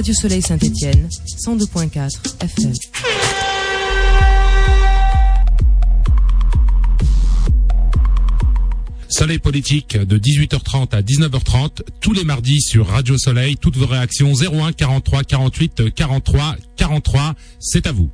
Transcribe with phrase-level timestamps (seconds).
[0.00, 1.10] Radio Soleil Saint-Étienne,
[1.46, 2.72] 102.4 FM.
[9.10, 13.58] Soleil politique de 18h30 à 19h30 tous les mardis sur Radio Soleil.
[13.58, 17.34] Toutes vos réactions 01 43 48 43 43.
[17.58, 18.08] C'est à vous.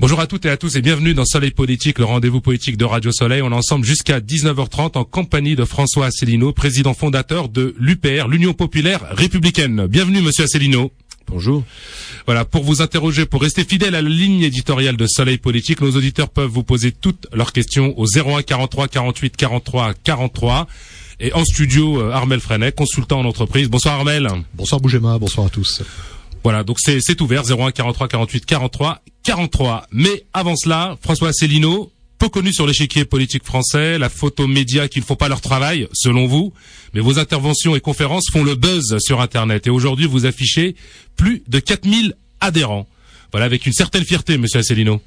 [0.00, 2.86] Bonjour à toutes et à tous et bienvenue dans Soleil Politique, le rendez-vous politique de
[2.86, 3.42] Radio Soleil.
[3.42, 8.54] On est ensemble jusqu'à 19h30 en compagnie de François Asselineau, président fondateur de l'UPR, l'Union
[8.54, 9.86] Populaire Républicaine.
[9.88, 10.90] Bienvenue Monsieur Asselineau.
[11.26, 11.64] Bonjour.
[12.24, 15.94] Voilà, pour vous interroger, pour rester fidèle à la ligne éditoriale de Soleil Politique, nos
[15.94, 20.66] auditeurs peuvent vous poser toutes leurs questions au 01 43 48 43 43.
[21.20, 23.68] Et en studio, euh, Armel Freinet, consultant en entreprise.
[23.68, 24.26] Bonsoir Armel.
[24.54, 25.82] Bonsoir Bougema, bonsoir à tous.
[26.42, 29.86] Voilà, donc c'est ouvert 01 43 48 43 43.
[29.92, 35.00] Mais avant cela, François Asselineau, peu connu sur l'échiquier politique français, la photo média qui
[35.00, 36.52] ne font pas leur travail, selon vous,
[36.94, 39.66] mais vos interventions et conférences font le buzz sur Internet.
[39.66, 40.76] Et aujourd'hui, vous affichez
[41.16, 42.86] plus de 4000 adhérents.
[43.32, 45.00] Voilà, avec une certaine fierté, monsieur Asselineau.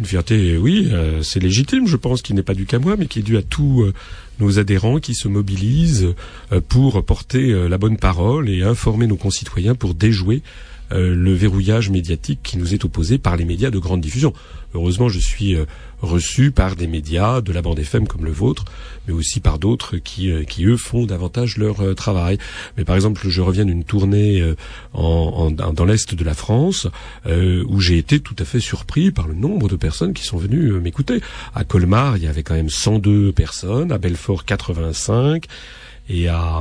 [0.00, 3.04] Une fierté, oui, euh, c'est légitime, je pense, qui n'est pas dû qu'à moi, mais
[3.04, 3.92] qui est dû à tous euh,
[4.38, 6.14] nos adhérents qui se mobilisent
[6.52, 10.42] euh, pour porter la bonne parole et informer nos concitoyens pour déjouer
[10.92, 14.32] le verrouillage médiatique qui nous est opposé par les médias de grande diffusion.
[14.74, 15.56] Heureusement, je suis
[16.02, 18.64] reçu par des médias de la bande FM comme le vôtre,
[19.06, 22.38] mais aussi par d'autres qui, euh, qui eux font davantage leur euh, travail.
[22.76, 24.54] Mais par exemple, je reviens d'une tournée euh,
[24.94, 26.86] en, en- dans l'est de la France
[27.26, 30.38] euh, où j'ai été tout à fait surpris par le nombre de personnes qui sont
[30.38, 31.20] venues m'écouter.
[31.54, 35.44] À Colmar, il y avait quand même 102 personnes, à Belfort 85.
[36.12, 36.60] Et à,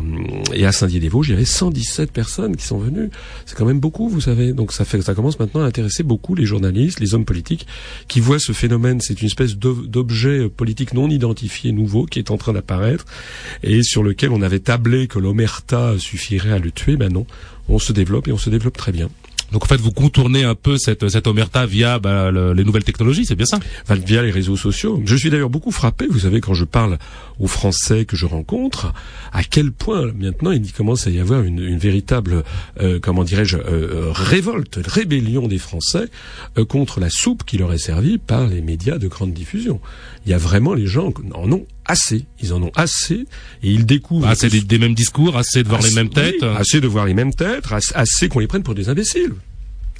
[0.54, 3.10] et à Saint-Dié-des-Vosges, il y avait 117 personnes qui sont venues.
[3.48, 4.54] C'est quand même beaucoup, vous savez.
[4.54, 7.66] Donc ça fait, ça commence maintenant à intéresser beaucoup les journalistes, les hommes politiques,
[8.08, 9.02] qui voient ce phénomène.
[9.02, 13.06] C'est une espèce d'o- d'objet politique non identifié nouveau qui est en train d'apparaître
[13.64, 16.96] et sur lequel on avait tablé que l'omerta suffirait à le tuer.
[16.96, 17.26] Ben non,
[17.70, 19.10] on se développe et on se développe très bien.
[19.52, 22.84] Donc en fait, vous contournez un peu cette, cette omerta via bah, le- les nouvelles
[22.84, 23.60] technologies, c'est bien ça?
[23.90, 25.02] Via les réseaux sociaux.
[25.06, 26.98] Je suis d'ailleurs beaucoup frappé, vous savez, quand je parle
[27.40, 28.94] aux Français que je rencontre,
[29.32, 32.44] à quel point maintenant il commence à y avoir une, une véritable,
[32.82, 36.06] euh, comment dirais-je, euh, euh, révolte, rébellion des Français
[36.58, 39.80] euh, contre la soupe qui leur est servie par les médias de grande diffusion.
[40.30, 43.26] Il y a vraiment les gens qui en ont assez, ils en ont assez,
[43.64, 44.28] et ils découvrent...
[44.28, 46.36] Assez Ah, des, des mêmes discours, assez de voir les mêmes têtes.
[46.44, 49.34] oui, assez de voir les mêmes têtes, assez, assez qu'on les prenne pour des imbéciles.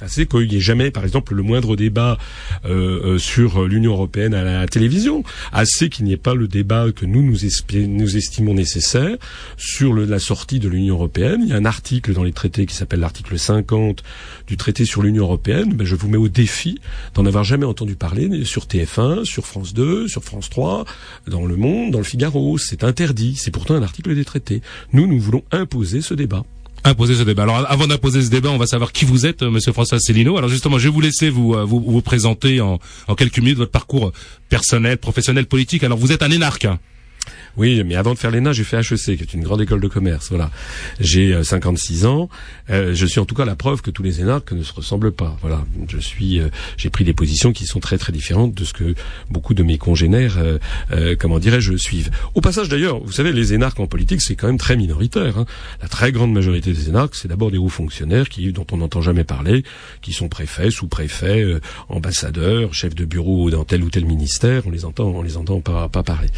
[0.00, 2.18] Assez qu'il n'y ait jamais, par exemple, le moindre débat
[2.64, 5.24] euh, euh, sur l'Union européenne à la télévision.
[5.52, 9.16] Assez qu'il n'y ait pas le débat que nous nous, estimons nécessaire
[9.56, 11.40] sur la sortie de l'Union européenne.
[11.42, 14.02] Il y a un article dans les traités qui s'appelle l'article 50
[14.46, 15.74] du traité sur l'Union européenne.
[15.74, 16.80] Ben, je vous mets au défi
[17.14, 20.84] d'en avoir jamais entendu parler sur TF1, sur France 2, sur France 3,
[21.28, 22.58] dans Le Monde, dans le Figaro.
[22.58, 23.36] C'est interdit.
[23.36, 24.62] C'est pourtant un article des traités.
[24.92, 26.44] Nous, nous voulons imposer ce débat.
[26.84, 27.42] Imposer ce débat.
[27.42, 30.36] Alors avant d'imposer ce débat, on va savoir qui vous êtes, euh, Monsieur François Célineau.
[30.38, 33.58] Alors justement, je vais vous laisser vous euh, vous, vous présenter en, en quelques minutes
[33.58, 34.12] votre parcours
[34.48, 35.84] personnel, professionnel, politique.
[35.84, 36.66] Alors vous êtes un énarque.
[37.56, 39.88] Oui, mais avant de faire l'ENA, j'ai fait HEC, qui est une grande école de
[39.88, 40.28] commerce.
[40.30, 40.50] Voilà,
[41.00, 42.28] j'ai euh, 56 ans.
[42.70, 45.12] Euh, je suis en tout cas la preuve que tous les énarques ne se ressemblent
[45.12, 45.36] pas.
[45.42, 48.72] Voilà, je suis, euh, j'ai pris des positions qui sont très très différentes de ce
[48.72, 48.94] que
[49.30, 50.58] beaucoup de mes congénères, euh,
[50.92, 52.10] euh, comment dirais-je, suivent.
[52.34, 55.38] Au passage, d'ailleurs, vous savez, les énarques en politique, c'est quand même très minoritaire.
[55.38, 55.46] hein.
[55.82, 59.00] La très grande majorité des énarques, c'est d'abord des hauts fonctionnaires qui, dont on n'entend
[59.02, 59.64] jamais parler,
[60.02, 64.62] qui sont préfets, sous-préfets, euh, ambassadeurs, chefs de bureau dans tel ou tel ministère.
[64.66, 66.28] On les entend, on les entend pas, pas parler.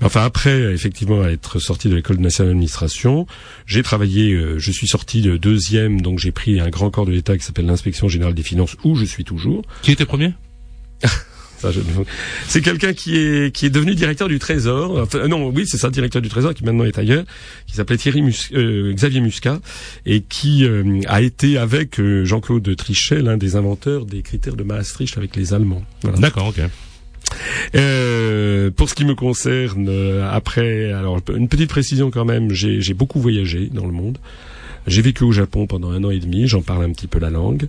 [0.00, 3.26] Mais enfin, après, effectivement, à être sorti de l'école nationale d'administration,
[3.66, 4.32] j'ai travaillé.
[4.32, 7.44] euh, je suis sorti de deuxième, donc j'ai pris un grand corps de l'État qui
[7.44, 9.64] s'appelle l'inspection générale des finances, où je suis toujours.
[9.82, 10.32] Qui était premier?
[11.60, 11.80] Je-
[12.46, 14.96] C'est quelqu'un qui est qui est devenu directeur du Trésor.
[15.02, 17.24] Enfin, euh, non, oui, c'est ça, directeur du Trésor, qui maintenant est ailleurs,
[17.66, 19.58] qui s'appelait Thierry Mus- euh, Xavier Muscat
[20.06, 25.18] et qui euh, a été avec Jean-Claude Trichet l'un des inventeurs des critères de Maastricht
[25.18, 25.82] avec les Allemands.
[26.02, 26.18] Voilà.
[26.18, 26.60] D'accord, ok.
[27.74, 32.94] Euh, pour ce qui me concerne, euh, après, alors une petite précision quand même, j'ai
[32.94, 34.18] beaucoup voyagé dans le monde.
[34.88, 37.28] J'ai vécu au Japon pendant un an et demi, j'en parle un petit peu la
[37.28, 37.68] langue.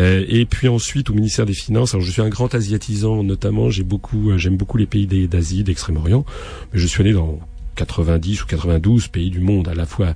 [0.00, 3.68] Euh, et puis ensuite au ministère des Finances, alors je suis un grand asiatisant notamment,
[3.84, 6.24] beaucoup, euh, j'aime beaucoup les pays d'Asie, d'Extrême-Orient,
[6.72, 7.38] mais je suis allé dans
[7.76, 10.14] 90 ou 92 pays du monde, à la fois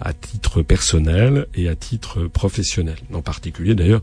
[0.00, 2.96] à titre personnel et à titre professionnel.
[3.12, 4.02] En particulier d'ailleurs,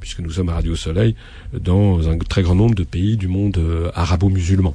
[0.00, 1.14] puisque nous sommes à Radio Soleil,
[1.52, 4.74] dans un très grand nombre de pays du monde euh, arabo-musulman.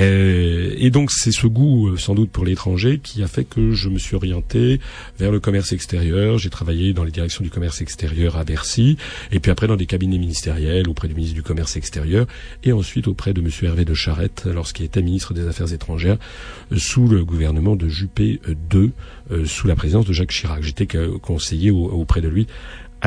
[0.00, 3.72] Euh, et donc c'est ce goût euh, sans doute pour l'étranger qui a fait que
[3.72, 4.80] je me suis orienté
[5.18, 6.38] vers le commerce extérieur.
[6.38, 8.96] J'ai travaillé dans les directions du commerce extérieur à Bercy,
[9.32, 12.26] et puis après dans des cabinets ministériels auprès du ministre du Commerce extérieur,
[12.64, 13.48] et ensuite auprès de M.
[13.62, 16.18] Hervé de Charette lorsqu'il était ministre des Affaires étrangères
[16.76, 18.40] sous le gouvernement de Juppé
[18.74, 18.92] II,
[19.44, 20.62] sous la présidence de Jacques Chirac.
[20.62, 20.86] J'étais
[21.22, 22.46] conseiller auprès de lui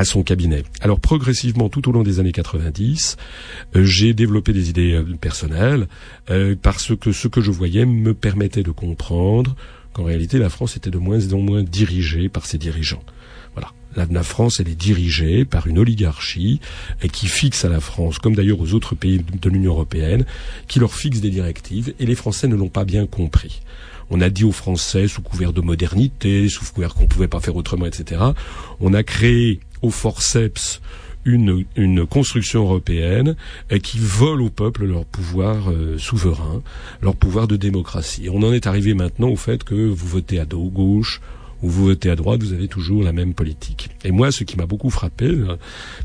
[0.00, 0.64] à son cabinet.
[0.80, 3.18] Alors progressivement, tout au long des années 90,
[3.76, 5.88] euh, j'ai développé des idées euh, personnelles
[6.30, 9.54] euh, parce que ce que je voyais me permettait de comprendre
[9.92, 13.02] qu'en réalité la France était de moins en moins dirigée par ses dirigeants.
[13.54, 13.72] Voilà.
[13.94, 16.60] La, France, elle est dirigée par une oligarchie
[17.02, 20.24] et qui fixe à la France, comme d'ailleurs aux autres pays de l'Union européenne,
[20.66, 23.60] qui leur fixe des directives et les Français ne l'ont pas bien compris.
[24.08, 27.56] On a dit aux Français, sous couvert de modernité, sous couvert qu'on pouvait pas faire
[27.56, 28.22] autrement, etc.
[28.80, 30.80] On a créé au forceps
[31.24, 33.36] une, une construction européenne
[33.82, 36.62] qui vole au peuple leur pouvoir euh, souverain,
[37.02, 38.28] leur pouvoir de démocratie.
[38.30, 41.20] on en est arrivé maintenant au fait que vous votez à dos gauche
[41.62, 43.90] ou vous votez à droite, vous avez toujours la même politique.
[44.02, 45.56] Et moi, ce qui m'a beaucoup frappé euh,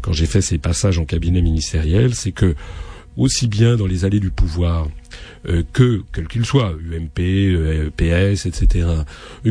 [0.02, 2.56] quand j'ai fait ces passages en cabinet ministériel, c'est que
[3.18, 4.88] aussi bien dans les allées du pouvoir
[5.48, 8.88] euh, que, quel qu'il soit, UMP, euh, PS, etc.,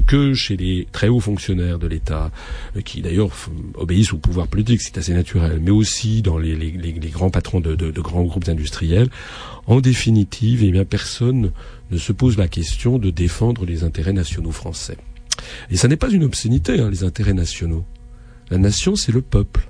[0.07, 2.31] que chez les très hauts fonctionnaires de l'État,
[2.77, 3.31] euh, qui d'ailleurs
[3.75, 7.61] obéissent au pouvoir politique, c'est assez naturel, mais aussi dans les, les, les grands patrons
[7.61, 9.09] de, de, de, grands groupes industriels,
[9.67, 11.53] en définitive, eh bien, personne
[11.91, 14.99] ne se pose la question de défendre les intérêts nationaux français.
[15.71, 17.85] Et ça n'est pas une obscénité, hein, les intérêts nationaux.
[18.51, 19.69] La nation, c'est le peuple.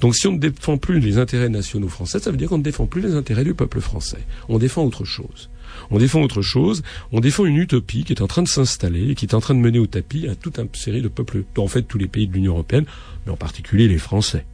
[0.00, 2.62] Donc si on ne défend plus les intérêts nationaux français, ça veut dire qu'on ne
[2.62, 4.18] défend plus les intérêts du peuple français.
[4.48, 5.50] On défend autre chose.
[5.90, 6.82] On défend autre chose,
[7.12, 9.54] on défend une utopie qui est en train de s'installer et qui est en train
[9.54, 12.26] de mener au tapis à toute une série de peuples, en fait tous les pays
[12.26, 12.84] de l'Union européenne,
[13.26, 14.46] mais en particulier les Français.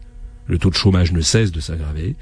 [0.47, 2.17] Le taux de chômage ne cesse de s'aggraver,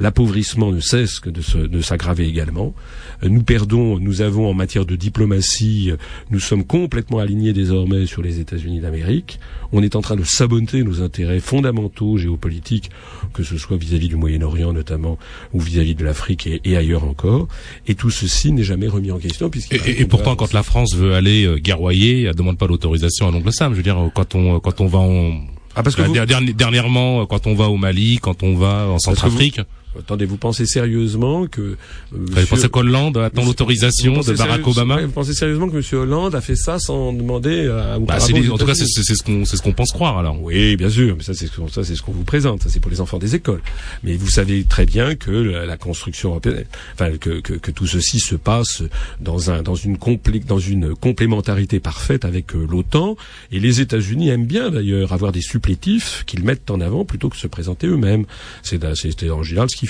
[0.00, 2.74] L'appauvrissement ne cesse que de s'aggraver également.
[3.22, 5.96] Euh, nous perdons, nous avons en matière de diplomatie, euh,
[6.30, 9.40] nous sommes complètement alignés désormais sur les États-Unis d'Amérique.
[9.72, 12.90] On est en train de saboter nos intérêts fondamentaux géopolitiques,
[13.34, 15.18] que ce soit vis-à-vis du Moyen-Orient notamment,
[15.52, 17.48] ou vis-à-vis de l'Afrique et, ailleurs encore.
[17.86, 19.50] Et tout ceci n'est jamais remis en question.
[19.70, 23.30] Et, et, pourtant, quand la France veut aller euh, guerroyer, elle demande pas l'autorisation à
[23.30, 23.72] l'oncle Sam.
[23.72, 25.40] Je veux dire, quand on quand on va en
[25.74, 29.60] ah parce que dernièrement, quand on va au Mali, quand on va en Centrafrique.
[29.98, 31.60] Attendez, vous pensez sérieusement que...
[31.60, 31.76] Euh,
[32.12, 36.00] vous pensez qu'Hollande attend l'autorisation de Barack Obama Vous pensez sérieusement que M.
[36.00, 37.98] Hollande a fait ça sans demander à...
[37.98, 40.40] Bah, en tout cas, c'est ce qu'on c'est ce qu'on pense croire alors.
[40.42, 42.90] Oui, bien sûr, mais ça c'est ça c'est ce qu'on vous présente, ça c'est pour
[42.90, 43.60] les enfants des écoles.
[44.02, 46.64] Mais vous savez très bien que la, construction européenne,
[46.94, 48.82] enfin que, que, que, tout ceci se passe
[49.20, 53.16] dans un dans une complé, dans une complémentarité parfaite avec euh, l'OTAN
[53.52, 57.36] et les États-Unis aiment bien d'ailleurs avoir des supplétifs qu'ils mettent en avant plutôt que
[57.36, 58.24] se présenter eux-mêmes.
[58.62, 59.86] C'est c'est en général ce qui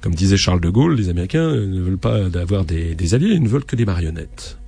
[0.00, 3.48] Comme disait Charles de Gaulle, les Américains ne veulent pas avoir des alliés, ils ne
[3.48, 4.58] veulent que des marionnettes.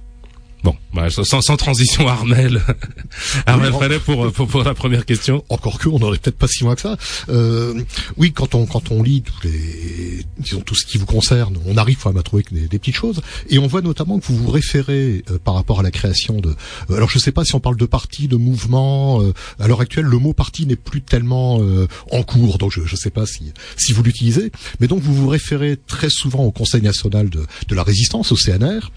[0.63, 2.61] Bon, bah, sans, sans, transition, Armel.
[3.47, 5.43] Armel oui, pour, pour, pour la première question.
[5.49, 6.97] Encore que, on n'aurait peut-être pas si loin que ça.
[7.31, 7.83] Euh,
[8.17, 11.77] oui, quand on quand on lit tous les, disons tout ce qui vous concerne, on
[11.77, 14.37] arrive quand même à trouver des, des petites choses, et on voit notamment que vous
[14.37, 16.51] vous référez euh, par rapport à la création de.
[16.91, 19.23] Euh, alors, je ne sais pas si on parle de parti, de mouvement.
[19.23, 22.81] Euh, à l'heure actuelle, le mot parti n'est plus tellement euh, en cours, donc je
[22.81, 24.53] ne sais pas si si vous l'utilisez.
[24.81, 28.37] Mais donc, vous vous référez très souvent au Conseil national de, de la résistance, au
[28.37, 28.91] CNR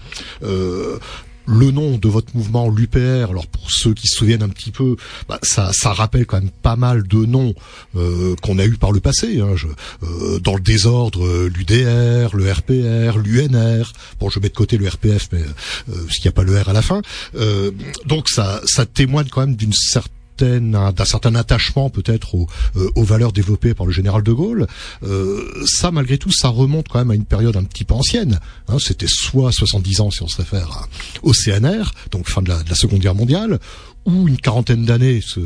[1.46, 4.96] le nom de votre mouvement, l'UPR, alors pour ceux qui se souviennent un petit peu,
[5.28, 7.54] bah, ça, ça rappelle quand même pas mal de noms
[7.96, 9.40] euh, qu'on a eu par le passé.
[9.40, 9.66] Hein, je,
[10.02, 13.92] euh, dans le désordre, euh, l'UDR, le RPR, l'UNR.
[14.20, 16.58] Bon, je mets de côté le RPF, mais euh, parce qu'il n'y a pas le
[16.60, 17.02] R à la fin.
[17.36, 17.70] Euh,
[18.06, 23.04] donc ça, ça témoigne quand même d'une certaine d'un certain attachement peut-être aux, euh, aux,
[23.04, 24.66] valeurs développées par le général de Gaulle.
[25.02, 28.40] Euh, ça, malgré tout, ça remonte quand même à une période un petit peu ancienne.
[28.68, 30.88] Hein, C'était soit 70 ans si on se réfère
[31.22, 33.58] au CNR, donc fin de la, de la Seconde Guerre mondiale,
[34.06, 35.20] ou une quarantaine d'années.
[35.36, 35.42] Le,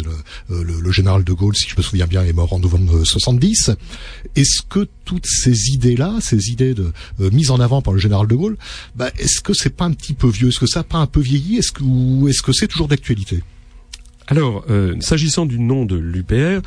[0.51, 3.05] euh, le, le, général de Gaulle, si je me souviens bien, est mort en novembre
[3.05, 3.71] 70.
[4.37, 8.27] Est-ce que toutes ces idées-là, ces idées de euh, mises en avant par le général
[8.27, 8.57] de Gaulle,
[8.97, 10.49] bah, est-ce que c'est pas un petit peu vieux?
[10.49, 11.59] Est-ce que ça n'a pas un peu vieilli?
[11.59, 13.43] Est-ce que ou est-ce que c'est toujours d'actualité?
[14.29, 16.61] Alors, euh, s'agissant du nom de l'UPR,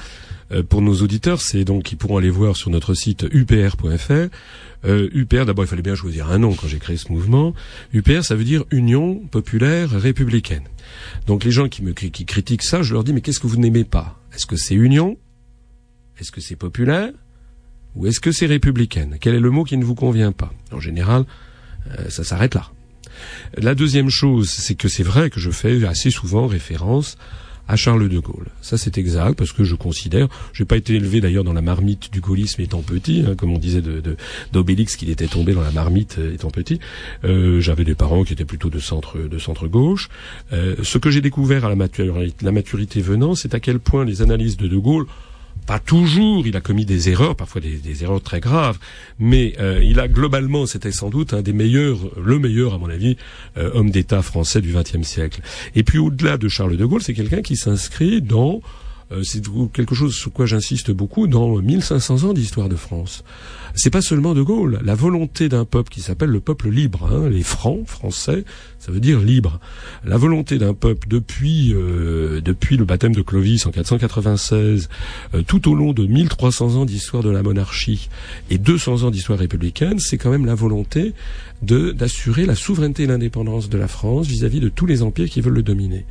[0.51, 4.35] euh, pour nos auditeurs, c'est donc ils pourront aller voir sur notre site upr.fr.
[4.83, 7.53] Euh, UPR, d'abord, il fallait bien choisir un nom quand j'ai créé ce mouvement.
[7.93, 10.63] UPR, ça veut dire Union populaire républicaine.
[11.27, 13.57] Donc les gens qui me qui critiquent ça, je leur dis mais qu'est-ce que vous
[13.57, 14.19] n'aimez pas?
[14.33, 15.19] Est-ce que c'est Union?
[16.19, 17.11] Est-ce que c'est populaire?
[17.95, 19.17] Ou est-ce que c'est républicaine?
[19.21, 20.51] Quel est le mot qui ne vous convient pas?
[20.71, 21.25] En général,
[22.09, 22.71] ça s'arrête là.
[23.57, 27.17] La deuxième chose, c'est que c'est vrai que je fais assez souvent référence
[27.71, 28.47] à Charles de Gaulle.
[28.61, 32.11] Ça c'est exact parce que je considère, j'ai pas été élevé d'ailleurs dans la marmite
[32.11, 34.17] du gaullisme étant petit, hein, comme on disait de
[34.51, 36.79] d'Obélix qu'il était tombé dans la marmite euh, étant petit.
[37.23, 40.09] Euh, J'avais des parents qui étaient plutôt de centre de centre gauche.
[40.51, 44.03] Euh, ce que j'ai découvert à la maturité, la maturité venant, c'est à quel point
[44.03, 45.05] les analyses de De Gaulle
[45.65, 48.77] pas toujours, il a commis des erreurs, parfois des, erreurs très graves,
[49.19, 52.89] mais euh, il a globalement, c'était sans doute un des meilleurs, le meilleur à mon
[52.89, 53.17] avis,
[53.57, 55.41] euh, homme d'État français du XXe siècle.
[55.75, 58.61] Et puis au-delà de Charles de Gaulle, c'est quelqu'un qui s'inscrit dans
[59.23, 59.41] c'est
[59.73, 63.23] quelque chose sur quoi j'insiste beaucoup dans 1500 ans d'histoire de France.
[63.73, 67.29] C'est pas seulement De Gaulle, la volonté d'un peuple qui s'appelle le peuple libre, hein,
[67.29, 68.43] les francs français,
[68.79, 69.59] ça veut dire libre.
[70.03, 74.89] La volonté d'un peuple depuis euh, depuis le baptême de Clovis en 496,
[75.35, 78.09] euh, tout au long de 1300 ans d'histoire de la monarchie
[78.49, 81.13] et 200 ans d'histoire républicaine, c'est quand même la volonté
[81.61, 85.29] de d'assurer la souveraineté et l'indépendance de la France vis-à-vis -vis de tous les empires
[85.29, 86.05] qui veulent le dominer.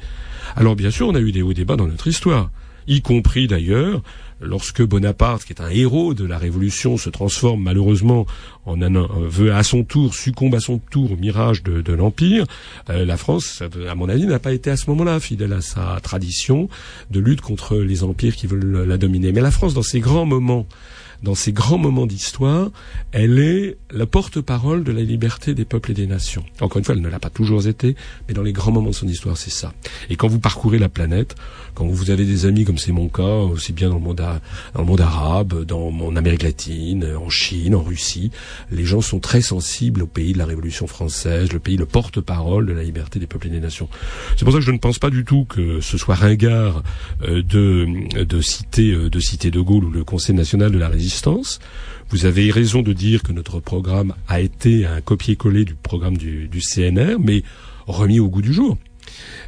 [0.56, 2.50] Alors bien sûr, on a eu des hauts débats dans notre histoire
[2.86, 4.02] y compris d'ailleurs
[4.40, 8.26] lorsque Bonaparte, qui est un héros de la Révolution, se transforme malheureusement
[8.64, 12.46] en un, veut à son tour succombe à son tour au mirage de, l'empire,
[12.88, 15.98] euh, la France, à mon avis, n'a pas été à ce moment-là fidèle à sa
[16.02, 16.68] tradition
[17.10, 19.32] de lutte contre les empires qui veulent la dominer.
[19.32, 20.66] Mais la France, dans ces grands moments
[21.22, 22.70] dans ces grands moments d'histoire,
[23.12, 26.44] elle est la porte-parole de la liberté des peuples et des nations.
[26.60, 27.94] Encore une fois, elle ne l'a pas toujours été,
[28.28, 29.72] mais dans les grands moments de son histoire, c'est ça.
[30.08, 31.34] Et quand vous parcourez la planète,
[31.74, 35.64] quand vous avez des amis comme c'est mon cas, aussi bien dans le monde, arabe,
[35.64, 38.30] dans mon Amérique latine, en Chine, en Russie,
[38.70, 42.66] les gens sont très sensibles au pays de la Révolution française, le pays, le porte-parole
[42.66, 43.88] de la liberté des peuples et des nations.
[44.36, 46.82] C'est pour ça que je ne pense pas du tout que ce soit ringard
[47.22, 47.86] euh, de,
[48.24, 51.09] de citer euh, de citer De Gaulle ou le Conseil national de la résistance
[52.10, 56.48] vous avez raison de dire que notre programme a été un copier-coller du programme du,
[56.60, 57.42] CNR, mais
[57.86, 58.76] remis au goût du jour.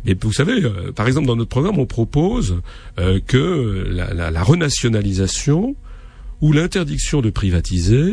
[0.04, 2.60] Mais vous savez, euh, par exemple, dans notre programme, on propose
[2.98, 5.76] euh, que la, renationalisation
[6.40, 8.12] ou l'interdiction de privatiser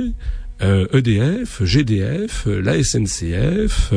[0.61, 3.93] euh, e GDF, la SNCF,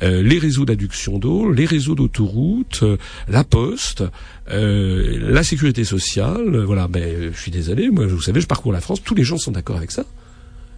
[0.00, 2.84] les réseaux d'adduction d'eau, les réseaux d'autoroutes,
[3.28, 4.04] la poste,
[4.50, 8.72] euh, la sécurité sociale, euh, voilà, ben, je suis désolé, moi, vous savez, je parcours
[8.72, 10.04] la France, tous les gens sont d'accord avec ça.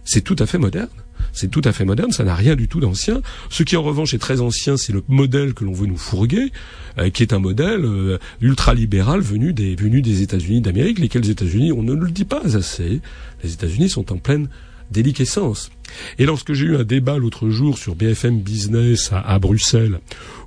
[0.05, 0.87] C'est tout à fait moderne.
[1.33, 3.21] C'est tout à fait moderne, ça n'a rien du tout d'ancien.
[3.49, 6.53] Ce qui en revanche est très ancien, c'est le modèle que l'on veut nous fourguer,
[6.97, 11.73] euh, qui est un modèle euh, ultralibéral venu des venu des États-Unis d'Amérique, lesquels États-Unis,
[11.73, 13.01] on ne le dit pas assez.
[13.43, 14.47] Les États-Unis sont en pleine
[14.91, 15.71] déliquescence.
[16.19, 19.99] Et lorsque j'ai eu un débat l'autre jour sur BFM Business à Bruxelles,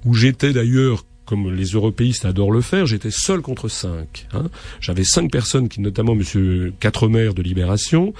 [0.05, 4.27] où j'étais d'ailleurs comme les européistes adorent le faire, j'étais seul contre cinq.
[4.33, 4.51] Hein.
[4.81, 8.13] J'avais cinq personnes, qui, notamment Monsieur Quatremer de Libération,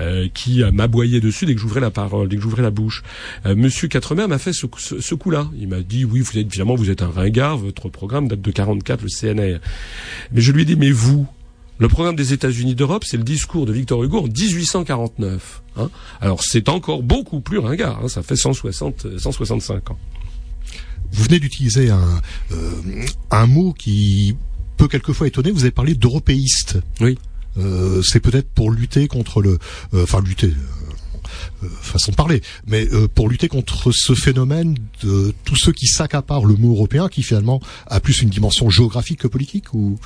[0.00, 3.02] euh, qui m'aboyait dessus dès que j'ouvrais la parole, dès que j'ouvrais la bouche.
[3.46, 5.48] Euh, Monsieur Quatremer m'a fait ce, coup-là.
[5.58, 9.00] Il m'a dit oui, vous êtes vous êtes un ringard, votre programme date de 44,
[9.00, 9.58] le CNR.
[10.32, 11.26] Mais je lui ai dit mais vous,
[11.78, 15.62] le programme des États-Unis d'Europe, c'est le discours de Victor Hugo en 1849.
[15.76, 15.90] Hein.
[16.20, 18.08] Alors c'est encore beaucoup plus ringard, hein.
[18.08, 19.98] ça fait 160, 165 ans.
[21.12, 22.20] Vous venez d'utiliser un,
[22.52, 24.36] euh, un mot qui
[24.76, 25.50] peut quelquefois étonner.
[25.50, 26.78] Vous avez parlé d'européiste.
[27.00, 27.16] Oui.
[27.56, 29.58] Euh, c'est peut-être pour lutter contre le,
[29.94, 30.52] euh, enfin lutter,
[31.80, 36.54] façon de parler, mais pour lutter contre ce phénomène de tous ceux qui s'accaparent le
[36.54, 39.74] mot européen, qui finalement a plus une dimension géographique que politique.
[39.74, 39.98] Ou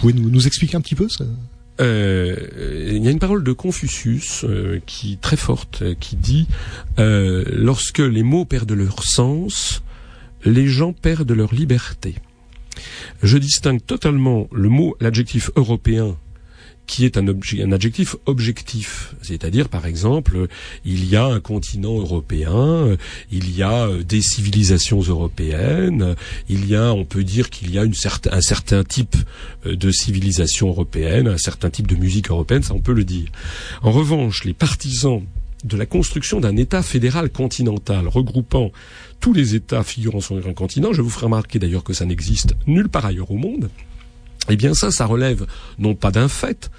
[0.00, 1.24] pouvez nous, nous expliquer un petit peu ça?
[1.78, 4.44] Il y a une parole de Confucius
[4.84, 6.46] qui très forte, qui dit
[6.98, 9.82] lorsque les mots perdent leur sens,
[10.44, 12.16] les gens perdent leur liberté.
[13.22, 16.16] Je distingue totalement le mot, l'adjectif européen
[16.90, 19.14] qui est un, un adjectif objectif.
[19.22, 20.48] C'est-à-dire, par exemple,
[20.84, 22.96] il y a un continent européen,
[23.30, 26.16] il y a euh, des civilisations européennes,
[26.48, 27.94] il y a, on peut dire qu'il y a une
[28.32, 29.14] un certain type
[29.66, 33.28] euh, de civilisation européenne, un certain type de musique européenne, ça on peut le dire.
[33.82, 35.22] En revanche, les partisans
[35.62, 38.72] de la construction d'un État fédéral continental regroupant
[39.20, 42.56] tous les États figurant sur un continent, je vous ferai remarquer d'ailleurs que ça n'existe
[42.66, 43.70] nulle part ailleurs au monde,
[44.48, 45.46] eh bien ça, ça relève
[45.78, 46.70] non pas d'un fait,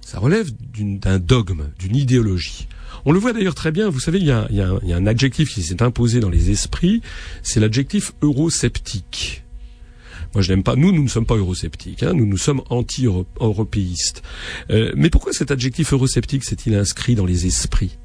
[0.00, 2.66] ça relève d'un dogme, d'une idéologie.
[3.04, 5.82] On le voit d'ailleurs très bien, vous savez, il y a, un adjectif qui s'est
[5.82, 7.00] imposé dans les esprits,
[7.42, 9.44] c'est l'adjectif eurosceptique.
[10.34, 10.76] Moi, je n'aime pas.
[10.76, 12.04] Nous, nous ne sommes pas eurosceptiques.
[12.04, 14.22] Hein, nous, nous sommes anti-européistes.
[14.70, 17.98] Euh, mais pourquoi cet adjectif eurosceptique s'est-il inscrit dans les esprits?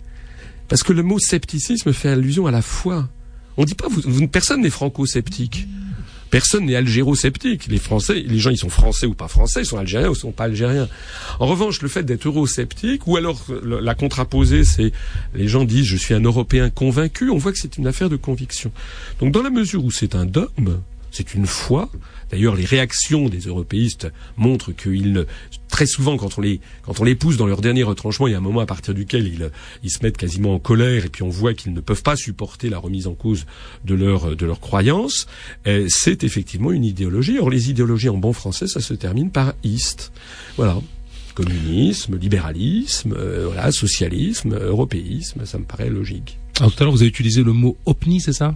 [0.67, 3.07] Parce que le mot scepticisme fait allusion à la foi.
[3.57, 3.87] On dit pas,
[4.31, 5.67] personne n'est franco-sceptique.
[6.29, 7.67] Personne n'est algéro-sceptique.
[7.67, 10.19] Les Français, les gens, ils sont français ou pas français, ils sont algériens ou ils
[10.19, 10.87] sont pas algériens.
[11.39, 14.91] En revanche, le fait d'être eurosceptique, ou alors la contraposée, c'est
[15.33, 17.29] les gens disent je suis un Européen convaincu.
[17.29, 18.71] On voit que c'est une affaire de conviction.
[19.19, 20.79] Donc, dans la mesure où c'est un dogme,
[21.15, 21.89] c'est une foi.
[22.29, 25.25] D'ailleurs, les réactions des européistes montrent qu'ils
[25.67, 28.33] très souvent, quand on les quand on les pousse dans leur dernier retranchement, il y
[28.33, 29.51] a un moment à partir duquel ils
[29.83, 32.69] ils se mettent quasiment en colère et puis on voit qu'ils ne peuvent pas supporter
[32.69, 33.45] la remise en cause
[33.85, 35.27] de leur de croyance.
[35.87, 37.39] C'est effectivement une idéologie.
[37.39, 40.11] Or, les idéologies en bon français, ça se termine par ist.
[40.57, 40.77] Voilà
[41.35, 46.39] communisme, libéralisme, euh, voilà, socialisme, européisme, ça me paraît logique.
[46.59, 48.55] Alors tout à l'heure, vous avez utilisé le mot OPNI, c'est ça?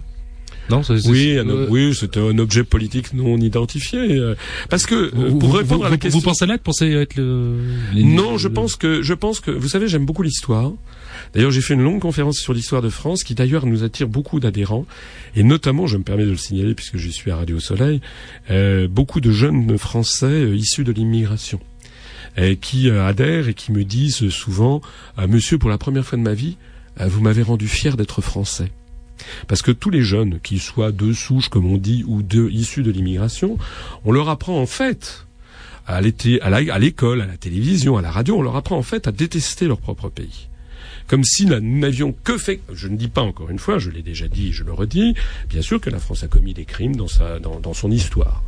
[0.70, 3.98] Non, oui, un, oui, c'était un objet politique non identifié.
[3.98, 4.34] Euh,
[4.68, 7.56] parce que vous, pour répondre à la question, vous pensez l'être, pensez être le.
[7.94, 10.72] non, je pense que je pense que vous savez, j'aime beaucoup l'histoire.
[11.34, 14.40] D'ailleurs, j'ai fait une longue conférence sur l'histoire de France, qui d'ailleurs nous attire beaucoup
[14.40, 14.86] d'adhérents,
[15.36, 18.00] et notamment, je me permets de le signaler puisque je suis à Radio Soleil,
[18.50, 21.60] euh, beaucoup de jeunes Français euh, issus de l'immigration.
[22.60, 24.80] qui adhèrent et qui me disent souvent
[25.28, 26.56] Monsieur, pour la première fois de ma vie,
[26.98, 28.70] vous m'avez rendu fier d'être français.
[29.48, 32.82] Parce que tous les jeunes, qu'ils soient de souche, comme on dit, ou de, issus
[32.82, 33.58] de l'immigration,
[34.04, 35.26] on leur apprend en fait,
[35.86, 39.66] à l'école, à la télévision, à la radio, on leur apprend en fait à détester
[39.66, 40.49] leur propre pays
[41.10, 42.60] comme si nous n'avions que fait.
[42.72, 45.16] Je ne dis pas encore une fois, je l'ai déjà dit, je le redis.
[45.48, 48.44] Bien sûr que la France a commis des crimes dans sa dans, dans son histoire,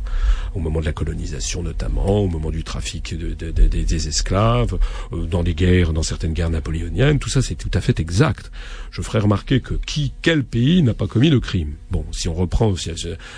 [0.55, 4.79] au moment de la colonisation notamment, au moment du trafic de, de, de, des esclaves,
[5.11, 7.19] euh, dans des guerres, dans certaines guerres napoléoniennes.
[7.19, 8.49] Tout ça, c'est tout à fait exact.
[8.91, 12.33] Je ferai remarquer que qui, quel pays n'a pas commis de crime Bon, si on
[12.33, 12.73] reprend,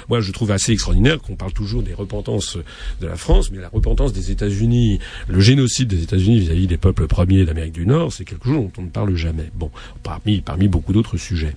[0.08, 2.60] moi je trouve assez extraordinaire qu'on parle toujours des repentances
[3.01, 7.08] de la France, mais la repentance des États-Unis, le génocide des États-Unis vis-à-vis des peuples
[7.08, 9.50] premiers d'Amérique du Nord, c'est quelque chose dont on ne parle jamais.
[9.53, 9.72] Bon,
[10.03, 11.55] parmi, parmi beaucoup d'autres sujets.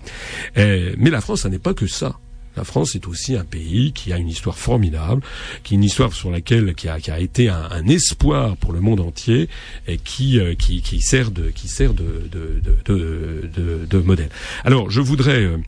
[0.56, 2.18] Euh, mais la France, ça n'est pas que ça.
[2.56, 5.22] La France est aussi un pays qui a une histoire formidable,
[5.62, 8.98] qui une histoire sur laquelle qui a, qui a été un, espoir pour le monde
[8.98, 9.48] entier
[9.86, 14.30] et qui, euh, qui, qui, sert de qui sert de de, de, modèle.
[14.64, 15.58] Alors, je voudrais euh,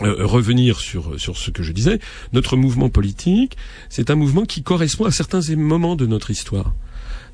[0.00, 1.98] revenir sur sur ce que je disais.
[2.32, 3.58] Notre mouvement politique,
[3.90, 6.74] c'est un mouvement qui correspond à certains moments de notre histoire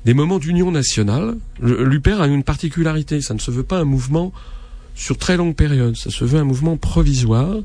[0.05, 1.37] des moments d'union nationale.
[1.61, 4.31] L'UPER a une particularité, ça ne se veut pas un mouvement
[4.95, 7.55] sur très longue période, ça se veut un mouvement provisoire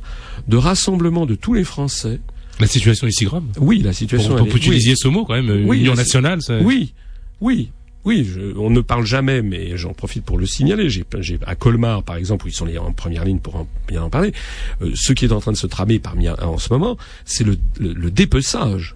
[0.49, 2.21] de rassemblement de tous les Français.
[2.61, 4.35] La situation est si grave Oui, la situation.
[4.35, 6.41] On, peut utiliser ce mot quand même, union nationale.
[6.63, 6.93] Oui,
[7.41, 7.71] oui,
[8.05, 8.27] oui,
[8.57, 10.89] on ne parle jamais, mais j'en profite pour le signaler.
[10.89, 11.05] J'ai,
[11.45, 14.11] à Colmar, par exemple, où ils sont les, en première ligne pour en, bien en
[14.11, 14.33] parler.
[14.81, 17.59] Euh, ce qui est en train de se tramer parmi en ce moment, c'est le,
[17.81, 18.95] le dépeçage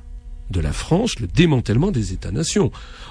[0.50, 2.70] de la France, le démantèlement des États-nations.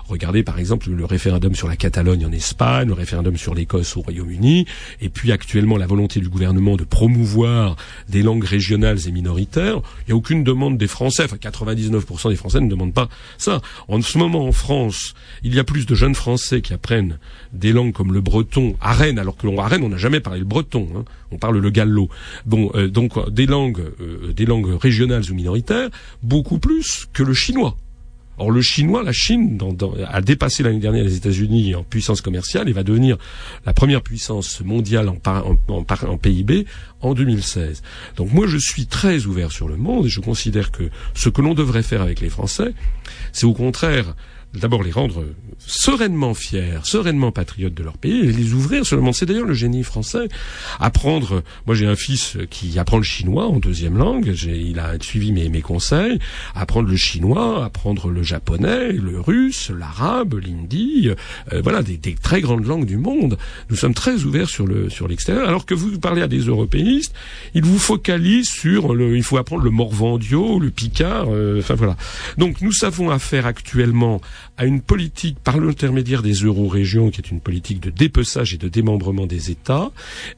[0.10, 4.02] Regardez par exemple le référendum sur la Catalogne en Espagne, le référendum sur l'Écosse au
[4.02, 4.66] Royaume-Uni,
[5.02, 7.76] et puis actuellement la volonté du gouvernement de promouvoir
[8.08, 9.82] des langues régionales et minoritaires.
[10.00, 13.62] Il n'y a aucune demande des Français, enfin 99% des Français ne demandent pas ça.
[13.88, 17.20] En ce moment en France, il y a plus de jeunes Français qui apprennent
[17.54, 20.22] des langues comme le breton à Rennes, alors que l'on à Rennes on n'a jamais
[20.22, 21.06] parlé le breton, hein.
[21.32, 22.10] on parle le gallo.
[22.48, 25.90] Bon, euh, donc des langues, euh, des langues régionales ou minoritaires,
[26.24, 27.78] beaucoup plus que le chinois.
[28.40, 29.58] Or, le chinois, la Chine,
[30.08, 33.18] a dépassé l'année dernière les États-Unis en puissance commerciale et va devenir
[33.66, 36.66] la première puissance mondiale en, PIB
[37.02, 37.84] en 2016.
[38.16, 41.42] Donc moi, je suis très ouvert sur le monde et je considère que ce que
[41.42, 42.74] l'on devrait faire avec les Français,
[43.34, 44.16] c'est au contraire
[44.54, 45.26] d'abord les rendre
[45.60, 49.14] sereinement fiers, sereinement patriotes de leur pays et les ouvrir sur le monde.
[49.14, 50.28] C'est d'ailleurs le génie français.
[50.80, 55.32] Apprendre, moi j'ai un fils qui apprend le chinois en deuxième langue, il a suivi
[55.32, 56.20] mes, conseils,
[56.56, 61.10] apprendre le chinois, apprendre le japonais, le russe, l'arabe, l'hindi,
[61.54, 63.38] euh, voilà, des, très grandes langues du monde.
[63.70, 67.14] Nous sommes très ouverts sur le sur l'extérieur, alors que vous parlez à des européistes,
[67.54, 71.98] ils vous focalisent sur le, il faut apprendre le morvandio, le picard, euh, enfin voilà.
[72.38, 74.22] Donc nous savons affaire actuellement
[74.58, 78.68] à une politique par l'intermédiaire des euro-régions, qui est une politique de dépeçage et de
[78.68, 79.92] démembrement des États,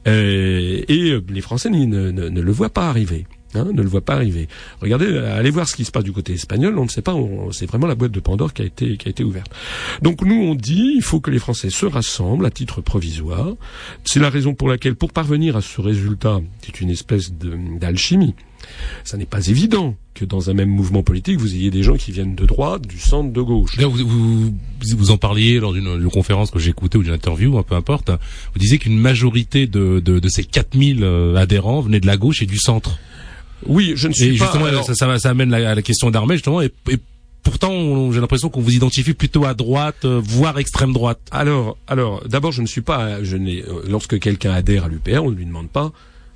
[0.06, 3.26] euh, et euh, les Français ne, le voient pas arriver.
[3.54, 4.48] Hein, ne le pas arriver.
[4.80, 6.78] Regardez, allez voir ce qui se passe du côté espagnol.
[6.78, 7.14] On ne sait pas.
[7.50, 9.52] C'est vraiment la boîte de Pandore qui a été qui a été ouverte.
[10.00, 13.52] Donc nous on dit il faut que les Français se rassemblent à titre provisoire.
[14.04, 18.34] C'est la raison pour laquelle, pour parvenir à ce résultat, c'est une espèce d'alchimie
[19.04, 22.12] ça n'est pas évident que dans un même mouvement politique, vous ayez des gens qui
[22.12, 23.78] viennent de droite, du centre, de gauche.
[23.78, 24.52] Vous,
[24.96, 28.10] vous, en parliez lors d'une conférence que j'écoutais ou d'une interview, hein, peu importe.
[28.10, 32.42] Vous disiez qu'une majorité de, de, de ces 4000 euh, adhérents venaient de la gauche
[32.42, 32.98] et du centre.
[33.66, 36.60] Oui, je ne suis et justement, ça, ça, ça, amène à la question d'armée, justement,
[36.60, 36.70] et,
[37.42, 41.20] pourtant j'ai l'impression qu'on vous identifie plutôt à droite, euh, voire extrême droite.
[41.30, 45.22] Alors, alors, d'abord, je ne suis pas, je n'ai, euh, lorsque quelqu'un adhère à l'UPR,
[45.22, 45.92] on ne lui demande pas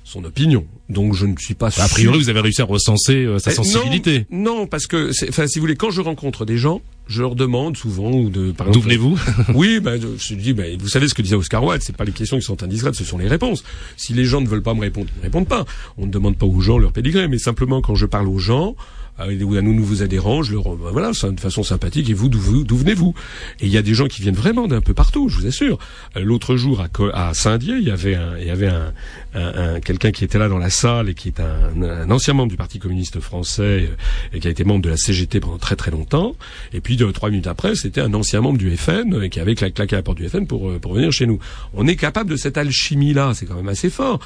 [0.07, 0.65] son opinion.
[0.89, 1.67] Donc je ne suis pas.
[1.67, 4.25] A priori, vous avez réussi à recenser euh, sa eh, sensibilité.
[4.31, 7.75] Non, parce que, enfin, si vous voulez, quand je rencontre des gens, je leur demande
[7.75, 9.19] souvent ou de D'où venez-vous
[9.53, 12.13] Oui, ben je dis ben vous savez ce que disait Oscar Wilde, c'est pas les
[12.13, 13.65] questions qui sont indiscrètes, ce sont les réponses.
[13.97, 15.65] Si les gens ne veulent pas me répondre, ils ne répondent pas.
[15.97, 18.75] On ne demande pas aux gens leur pédigré, mais simplement quand je parle aux gens,
[19.17, 22.09] à nous nouveaux adhérents, je leur ben voilà, de façon sympathique.
[22.09, 22.39] Et vous, d'où
[22.77, 23.13] venez-vous?
[23.59, 25.77] Et il y a des gens qui viennent vraiment d'un peu partout, je vous assure.
[26.15, 28.93] Euh, l'autre jour à, à Saint-Dié, il y avait un, il y avait un,
[29.33, 32.49] un, quelqu'un qui était là dans la salle et qui est un, un, ancien membre
[32.49, 33.95] du Parti communiste français euh,
[34.33, 36.35] et qui a été membre de la CGT pendant très très longtemps.
[36.73, 39.55] Et puis deux, trois minutes après, c'était un ancien membre du FN et qui avait
[39.55, 41.39] claqué la porte du FN pour euh, pour venir chez nous.
[41.73, 44.19] On est capable de cette alchimie là, c'est quand même assez fort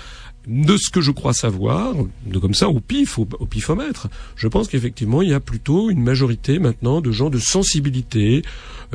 [0.48, 1.94] de ce que je crois savoir,
[2.26, 6.02] de comme ça au pif, au, pifomètre, je pense qu'effectivement il y a plutôt une
[6.02, 8.42] majorité maintenant de gens de sensibilité,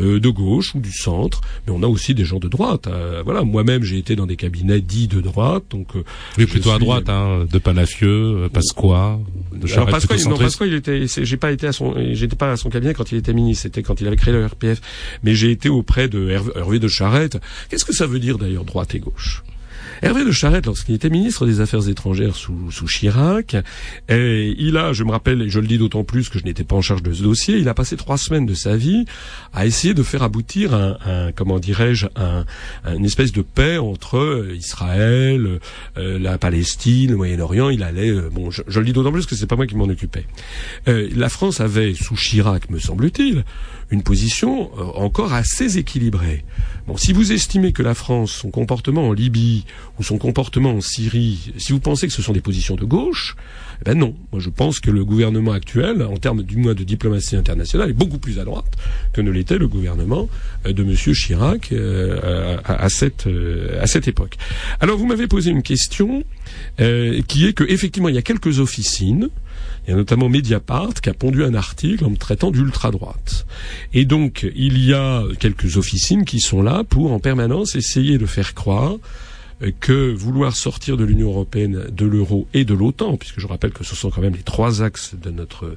[0.01, 2.89] euh, de gauche ou du centre, mais on a aussi des gens de droite.
[2.89, 6.03] Euh, voilà, moi-même j'ai été dans des cabinets dits de droite, donc euh,
[6.37, 9.21] oui plutôt à droite, hein, de Palafieux, Pasqua.
[9.53, 12.57] De Alors Pasqua, non Pasqua, il était, j'ai pas été à son, j'étais pas à
[12.57, 14.81] son cabinet quand il était ministre, c'était quand il avait créé le RPF,
[15.23, 17.39] mais j'ai été auprès de Hervé de Charette.
[17.69, 19.45] Qu'est-ce que ça veut dire d'ailleurs droite et gauche?
[20.03, 23.57] Hervé de Charette, lorsqu'il était ministre des Affaires étrangères sous, sous Chirac,
[24.09, 26.65] et il a, je me rappelle, et je le dis d'autant plus que je n'étais
[26.65, 29.05] pas en charge de ce dossier, il a passé trois semaines de sa vie
[29.53, 32.45] à essayer de faire aboutir un, un comment dirais-je, un,
[32.87, 35.61] une espèce de paix entre Israël,
[35.99, 37.71] euh, la Palestine, le Moyen-Orient.
[37.71, 39.85] Il allait, euh, bon, je, le dis d'autant plus que c'est pas moi qui m'en
[39.85, 40.25] occupais.
[40.89, 43.45] Euh, la France avait, sous Chirac, me semble-t-il,
[43.91, 46.45] une position encore assez équilibrée.
[46.87, 49.65] Bon, si vous estimez que la France, son comportement en Libye
[49.99, 53.37] ou son comportement en Syrie, si vous pensez que ce sont des positions de gauche,
[53.81, 54.15] eh ben non.
[54.33, 57.95] Moi, je pense que le gouvernement actuel, en termes du moins de diplomatie internationale, est
[57.95, 58.73] beaucoup plus à droite
[59.13, 60.29] que ne l'était le gouvernement
[60.67, 60.95] euh, de M.
[60.95, 64.37] Chirac euh, à, cette euh, à cette époque.
[64.81, 66.25] Alors, vous m'avez posé une question
[66.79, 69.31] qui est que effectivement, il y a quelques officines
[69.87, 73.47] il y a notamment Mediapart qui a pondu un article en me traitant d'ultra-droite.
[73.95, 78.27] Et donc, il y a quelques officines qui sont là pour en permanence essayer de
[78.27, 78.97] faire croire
[79.81, 83.85] que vouloir sortir de l'Union européenne, de l'euro et de l'OTAN, puisque je rappelle que
[83.85, 85.77] ce sont quand même les trois axes de notre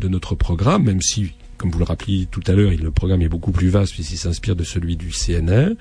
[0.00, 3.28] de notre programme, même si comme vous le rappeliez tout à l'heure, le programme est
[3.28, 5.74] beaucoup plus vaste puisqu'il s'inspire de celui du CNR,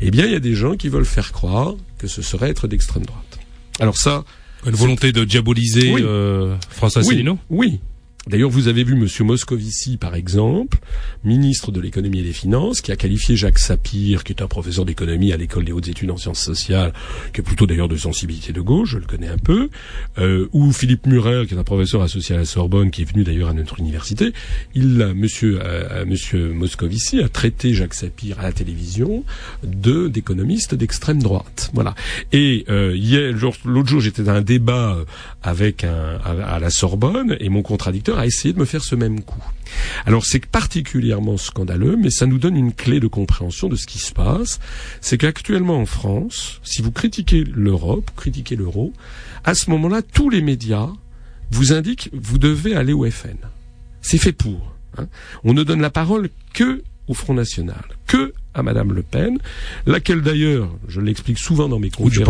[0.00, 2.68] eh bien, il y a des gens qui veulent faire croire que ce serait être
[2.68, 3.38] d'extrême droite.
[3.80, 4.24] Alors ça,
[4.64, 7.38] une volonté de diaboliser euh, François Asselineau?
[7.50, 7.80] Oui,
[8.26, 10.78] D'ailleurs, vous avez vu Monsieur Moscovici, par exemple,
[11.24, 14.86] ministre de l'économie et des finances, qui a qualifié Jacques Sapir, qui est un professeur
[14.86, 16.94] d'économie à l'école des hautes études en sciences sociales,
[17.34, 19.68] qui est plutôt d'ailleurs de sensibilité de gauche, je le connais un peu,
[20.16, 23.24] euh, ou Philippe Murer, qui est un professeur associé à la Sorbonne, qui est venu
[23.24, 24.32] d'ailleurs à notre université.
[24.74, 29.22] Il, Monsieur, euh, Monsieur Moscovici a traité Jacques Sapir à la télévision
[29.62, 31.70] de d'économiste d'extrême droite.
[31.74, 31.94] Voilà.
[32.32, 32.96] Et euh,
[33.64, 34.96] l'autre jour, j'étais dans un débat
[35.42, 39.42] avec à la Sorbonne, et mon contradicteur a essayé de me faire ce même coup.
[40.06, 43.98] Alors c'est particulièrement scandaleux, mais ça nous donne une clé de compréhension de ce qui
[43.98, 44.60] se passe.
[45.00, 48.92] C'est qu'actuellement en France, si vous critiquez l'Europe, critiquez l'euro,
[49.44, 50.88] à ce moment-là, tous les médias
[51.50, 53.36] vous indiquent vous devez aller au FN.
[54.00, 54.74] C'est fait pour.
[54.98, 55.06] Hein.
[55.44, 59.38] On ne donne la parole que au Front National, que à Madame Le Pen,
[59.84, 62.28] laquelle d'ailleurs, je l'explique souvent dans mes conférences.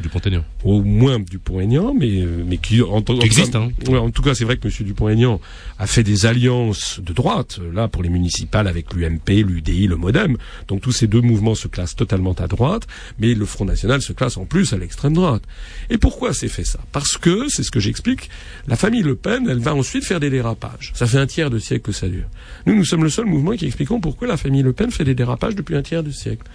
[0.00, 0.44] Ou du Pont-Aignan.
[0.64, 3.68] Au moins du Pont-Aignan, mais, mais qui, en, qui existe, hein.
[3.88, 5.40] en tout cas, c'est vrai que Monsieur Dupont-Aignan
[5.78, 10.38] a fait des alliances de droite, là, pour les municipales avec l'UMP, l'UDI, le MoDem.
[10.68, 12.86] Donc tous ces deux mouvements se classent totalement à droite,
[13.18, 15.42] mais le Front National se classe en plus à l'extrême droite.
[15.90, 16.80] Et pourquoi c'est fait ça?
[16.92, 18.30] Parce que, c'est ce que j'explique,
[18.66, 20.92] la famille Le Pen, elle va ensuite faire des dérapages.
[20.94, 22.28] Ça fait un tiers de siècle que ça dure.
[22.64, 25.14] Nous, nous sommes le seul mouvement qui expliquons pourquoi la famille Le Pen fait des
[25.16, 26.46] dérapages depuis un tiers de siècle.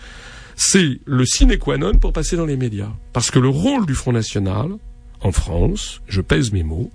[0.56, 2.92] C'est le sine qua non pour passer dans les médias.
[3.14, 4.70] Parce que le rôle du Front National,
[5.22, 6.92] en France, je pèse mes mots,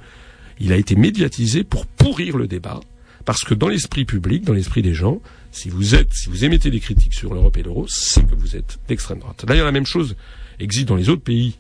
[0.59, 2.81] il a été médiatisé pour pourrir le débat,
[3.25, 5.21] parce que dans l'esprit public, dans l'esprit des gens,
[5.53, 8.57] si vous êtes, si vous émettez des critiques sur l'Europe et l'euro, c'est que vous
[8.57, 9.45] êtes d'extrême droite.
[9.47, 10.17] D'ailleurs, la même chose
[10.61, 11.57] existe dans les autres pays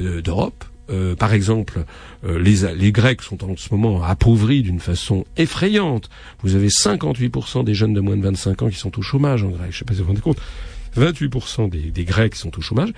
[0.00, 0.64] euh, d'Europe.
[0.90, 1.84] Euh, par exemple,
[2.24, 6.10] euh, les, les, Grecs sont en ce moment appauvris d'une façon effrayante.
[6.42, 9.50] Vous avez 58% des jeunes de moins de 25 ans qui sont au chômage en
[9.50, 9.70] Grèce.
[9.70, 10.40] Je ne sais pas si vous vous rendez compte.
[10.96, 12.92] 28% des, des Grecs sont au chômage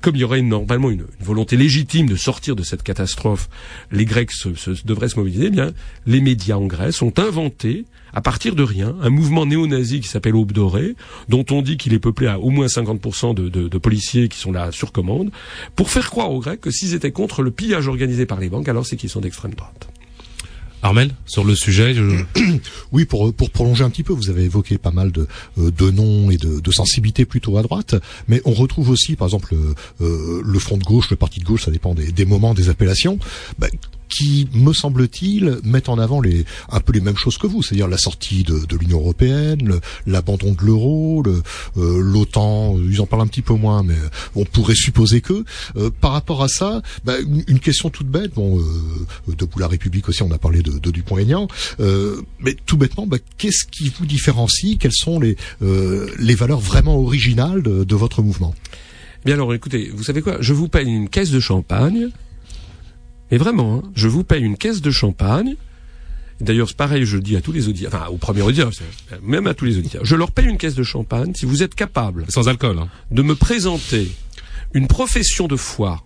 [0.00, 3.48] comme il y aurait normalement une, volonté légitime de sortir de cette catastrophe,
[3.90, 4.30] les Grecs
[4.84, 5.46] devraient se mobiliser.
[5.46, 5.72] Eh bien,
[6.06, 10.36] les médias en Grèce ont inventé, à partir de rien, un mouvement néo-nazi qui s'appelle
[10.36, 10.94] Aube Dorée,
[11.28, 14.52] dont on dit qu'il est peuplé à au moins 50% de, de, policiers qui sont
[14.52, 15.30] là sur commande,
[15.74, 18.68] pour faire croire aux Grecs que s'ils étaient contre le pillage organisé par les banques,
[18.68, 19.88] alors c'est qu'ils sont d'extrême droite.
[20.82, 21.94] Armel, sur le sujet
[22.92, 25.26] Oui, pour, pour prolonger un petit peu, vous avez évoqué pas mal de,
[25.58, 27.96] euh, de noms et de, de sensibilités plutôt à droite,
[28.28, 29.54] mais on retrouve aussi, par exemple,
[30.00, 32.68] euh, le Front de gauche, le Parti de gauche, ça dépend des, des moments, des
[32.68, 33.18] appellations.
[33.58, 33.70] Ben,
[34.08, 37.88] qui, me semble-t-il, mettent en avant les un peu les mêmes choses que vous, c'est-à-dire
[37.88, 41.22] la sortie de, de l'Union européenne, l'abandon de l'euro,
[41.76, 42.76] l'OTAN.
[42.78, 43.96] ils en parlent un petit peu moins, mais
[44.34, 45.44] on pourrait supposer que.
[46.00, 47.14] par rapport à ça, bah,
[47.48, 48.34] une, question toute bête.
[48.34, 48.62] Bon,
[49.28, 53.64] debout la République aussi, on a parlé de, de Dupont-Aignan, mais tout bêtement, bah, qu'est-ce
[53.66, 55.36] qui vous différencie Quelles sont les
[56.18, 58.54] les valeurs vraiment originales de, de votre mouvement?
[59.24, 60.36] Bien alors, écoutez, vous savez quoi?
[60.40, 62.10] Je vous paye une caisse de champagne.
[63.30, 65.56] Et vraiment, hein, je vous paye une caisse de champagne.
[66.40, 68.70] D'ailleurs, c'est pareil, je le dis à tous les auditeurs, enfin aux premiers auditeurs,
[69.22, 70.04] même à tous les auditeurs.
[70.04, 72.88] Je leur paye une caisse de champagne si vous êtes capable, sans alcool, hein.
[73.10, 74.10] de me présenter
[74.74, 76.02] une profession de foi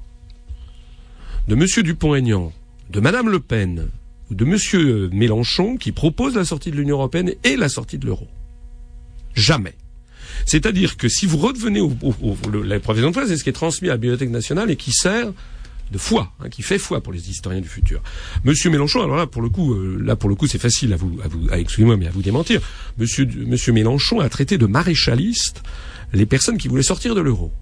[1.48, 2.52] de Monsieur Dupont-Aignan,
[2.90, 3.88] de Madame Le Pen
[4.30, 8.06] ou de Monsieur Mélenchon qui propose la sortie de l'Union européenne et la sortie de
[8.06, 8.28] l'euro.
[9.35, 9.74] Jamais.
[10.46, 13.50] C'est-à-dire que si vous revenez au, au, au la profession de foi, c'est ce qui
[13.50, 15.33] est transmis à la Bibliothèque nationale et qui sert
[15.90, 18.00] de foi, hein, qui fait foi pour les historiens du futur.
[18.44, 20.96] Monsieur Mélenchon, alors là pour le coup, euh, là pour le coup c'est facile à
[20.96, 22.61] vous, à vous, excusez-moi mais à vous démentir.
[22.98, 25.62] Monsieur, Monsieur Mélenchon a traité de maréchaliste
[26.12, 27.53] les personnes qui voulaient sortir de l'euro.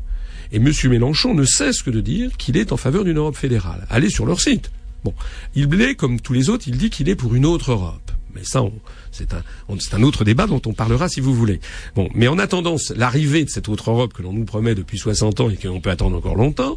[0.53, 3.87] Et Monsieur Mélenchon ne cesse que de dire qu'il est en faveur d'une Europe fédérale.
[3.91, 4.71] Allez sur leur site.
[5.05, 5.14] Bon,
[5.55, 8.08] il est comme tous les autres, il dit qu'il est pour une autre Europe.
[8.35, 8.62] Mais ça,
[9.11, 11.61] c'est un, un, autre débat dont on parlera si vous voulez.
[11.95, 15.41] Bon, mais en attendant l'arrivée de cette autre Europe que l'on nous promet depuis 60
[15.41, 16.77] ans et que l'on peut attendre encore longtemps,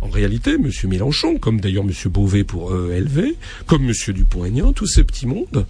[0.00, 0.70] en réalité, M.
[0.84, 1.92] Mélenchon, comme d'ailleurs M.
[2.10, 3.34] Beauvais pour ELV,
[3.66, 3.92] comme M.
[4.14, 5.66] Dupont-Aignan, tous ces petits mondes,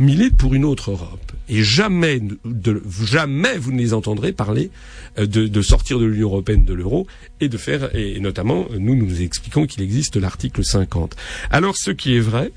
[0.00, 1.32] militent pour une autre Europe.
[1.48, 2.20] Et jamais,
[3.04, 4.70] jamais vous ne les entendrez parler
[5.18, 7.06] euh, de, de sortir de l'Union européenne, de l'euro,
[7.40, 11.16] et de faire, et notamment, nous nous expliquons qu'il existe l'article 50.
[11.50, 12.52] Alors, ce qui est vrai,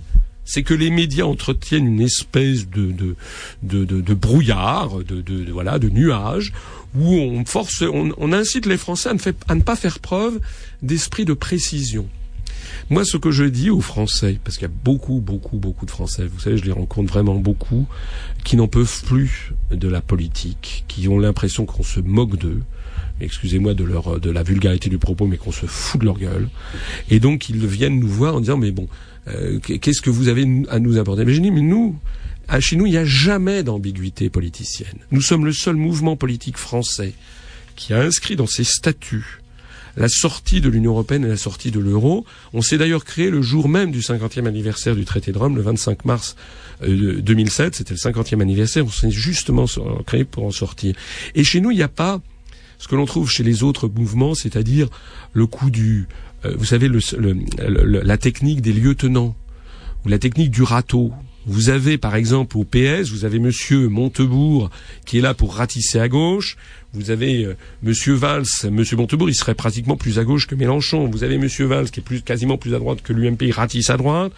[0.46, 3.16] c'est que les médias entretiennent une espèce de, de,
[3.64, 6.54] de, de brouillard, de, de, voilà, de nuage,
[6.96, 10.40] où on force, on, incite les Français à ne, à ne pas faire preuve
[10.82, 12.08] d'esprit de précision.
[12.90, 15.92] Moi, ce que je dis aux Français, parce qu'il y a beaucoup, beaucoup, beaucoup de
[15.92, 17.88] Français, vous savez, je les rencontre vraiment beaucoup,
[18.44, 22.62] qui n'en peuvent plus de la politique, qui ont l'impression qu'on se moque d'eux,
[23.22, 26.50] excusez-moi de leur de la vulgarité du propos, mais qu'on se fout de leur gueule,
[27.10, 28.88] et donc ils viennent nous voir en disant mais bon,
[29.28, 31.26] euh, qu'est-ce que vous avez à nous apporter?
[31.26, 31.98] Mais je dis, mais nous,
[32.60, 34.98] chez nous, il n'y a jamais d'ambiguïté politicienne.
[35.12, 37.14] Nous sommes le seul mouvement politique français
[37.76, 39.40] qui a inscrit dans ses statuts
[39.96, 42.26] la sortie de l'Union européenne et la sortie de l'euro.
[42.54, 45.62] On s'est d'ailleurs créé le jour même du 50e anniversaire du traité de Rome, le
[45.62, 46.36] 25 mars
[46.82, 47.66] 2007.
[47.66, 48.86] Euh, C'était le 50e anniversaire.
[48.86, 49.66] On s'est justement
[50.06, 50.96] créé pour en sortir.
[51.36, 52.22] Et chez nous, il n'y a pas
[52.78, 54.90] ce que l'on trouve chez les autres mouvements, c'est-à-dire
[55.34, 56.08] le coup du
[56.46, 57.00] euh, vous savez, le,
[58.04, 59.36] la technique des lieutenants
[60.06, 61.12] ou la technique du râteau.
[61.46, 64.70] Vous avez, par exemple, au PS, vous avez Monsieur Montebourg
[65.06, 66.58] qui est là pour ratisser à gauche.
[66.94, 71.08] Vous avez euh, Monsieur Valls, Monsieur Montebourg, il serait pratiquement plus à gauche que Mélenchon.
[71.08, 73.90] Vous avez Monsieur Valls qui est plus, quasiment plus à droite que l'UMP, il ratisse
[73.90, 74.32] à droite.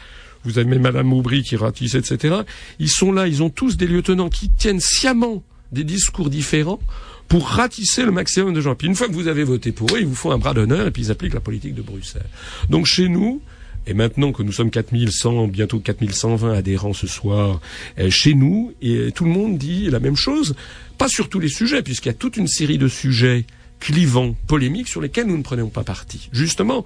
[0.43, 2.36] Vous avez Madame Aubry qui ratisse, etc.
[2.78, 6.80] Ils sont là, ils ont tous des lieutenants qui tiennent sciemment des discours différents
[7.28, 8.76] pour ratisser le maximum de gens.
[8.76, 10.88] Puis une fois que vous avez voté pour eux, ils vous font un bras d'honneur
[10.88, 12.30] et puis ils appliquent la politique de Bruxelles.
[12.70, 13.42] Donc chez nous,
[13.88, 17.62] et maintenant que nous sommes 4100, bientôt 4120 adhérents ce soir,
[18.00, 18.74] euh, chez nous,
[19.14, 20.56] tout le monde dit la même chose,
[20.98, 23.46] pas sur tous les sujets, puisqu'il y a toute une série de sujets
[23.80, 26.30] clivants, polémiques, sur lesquels nous ne prenons pas parti.
[26.32, 26.86] Justement,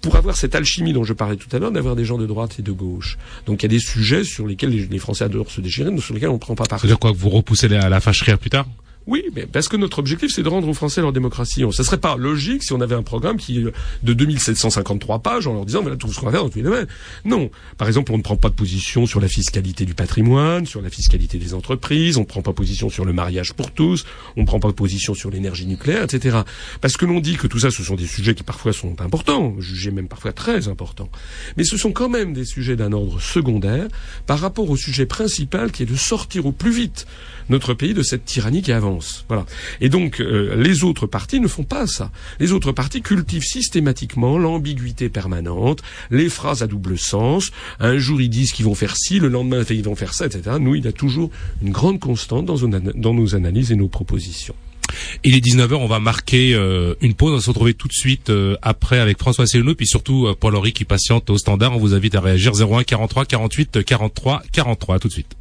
[0.00, 2.56] pour avoir cette alchimie dont je parlais tout à l'heure, d'avoir des gens de droite
[2.58, 3.16] et de gauche.
[3.46, 6.28] Donc il y a des sujets sur lesquels les, Français adorent se déchirer, sur lesquels
[6.28, 6.82] on ne prend pas parti.
[6.82, 8.66] C'est-à-dire quoi, que vous repoussez à la fâcherie plus tard?
[9.06, 11.62] Oui, mais parce que notre objectif, c'est de rendre aux Français leur démocratie.
[11.72, 13.62] Ça serait pas logique si on avait un programme qui
[14.02, 16.64] de 2753 pages en leur disant voilà tout ce qu'on va faire dans tous les
[16.64, 16.86] domaines.
[17.24, 17.50] Non.
[17.76, 20.88] Par exemple, on ne prend pas de position sur la fiscalité du patrimoine, sur la
[20.90, 24.04] fiscalité des entreprises, on ne prend pas position sur le mariage pour tous,
[24.36, 26.38] on ne prend pas position sur l'énergie nucléaire, etc.
[26.80, 29.54] Parce que l'on dit que tout ça, ce sont des sujets qui parfois sont importants,
[29.58, 31.08] jugés même parfois très importants.
[31.56, 33.88] Mais ce sont quand même des sujets d'un ordre secondaire
[34.26, 37.06] par rapport au sujet principal qui est de sortir au plus vite
[37.48, 39.24] notre pays de cette tyrannie qui avance.
[39.28, 39.46] Voilà.
[39.80, 42.10] Et donc euh, les autres partis ne font pas ça.
[42.40, 47.50] Les autres partis cultivent systématiquement l'ambiguïté permanente, les phrases à double sens.
[47.80, 50.56] Un jour ils disent qu'ils vont faire ci, le lendemain ils vont faire ça, etc.
[50.60, 51.30] Nous, il y a toujours
[51.62, 54.54] une grande constante dans, nos analyses et nos propositions.
[55.24, 57.92] Il est 19h, on va marquer euh, une pause, on va se retrouver tout de
[57.92, 61.74] suite euh, après avec François Célineau, puis surtout Paul-Henri qui patiente au standard.
[61.74, 64.98] On vous invite à réagir 01 43 48 43 43.
[64.98, 65.34] tout de suite.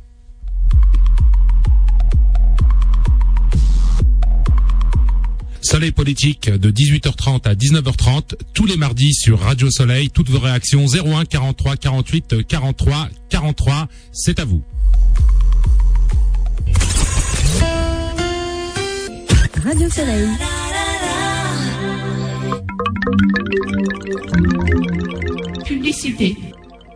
[5.74, 10.12] Soleil politique de 18h30 à 19h30 tous les mardis sur Radio Soleil.
[10.12, 13.88] Toutes vos réactions 01 43 48 43 43.
[14.12, 14.62] C'est à vous.
[19.64, 20.28] Radio Soleil.
[25.66, 26.53] Publicité.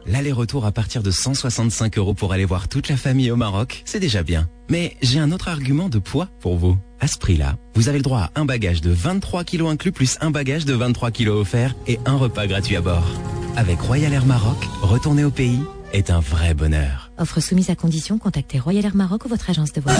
[0.07, 3.99] L'aller-retour à partir de 165 euros pour aller voir toute la famille au Maroc, c'est
[3.99, 4.47] déjà bien.
[4.69, 6.77] Mais j'ai un autre argument de poids pour vous.
[7.01, 10.17] À ce prix-là, vous avez le droit à un bagage de 23 kilos inclus plus
[10.21, 13.05] un bagage de 23 kilos offert et un repas gratuit à bord.
[13.57, 15.59] Avec Royal Air Maroc, retourner au pays
[15.91, 17.11] est un vrai bonheur.
[17.17, 19.99] Offre soumise à condition, contactez Royal Air Maroc ou votre agence de voyage.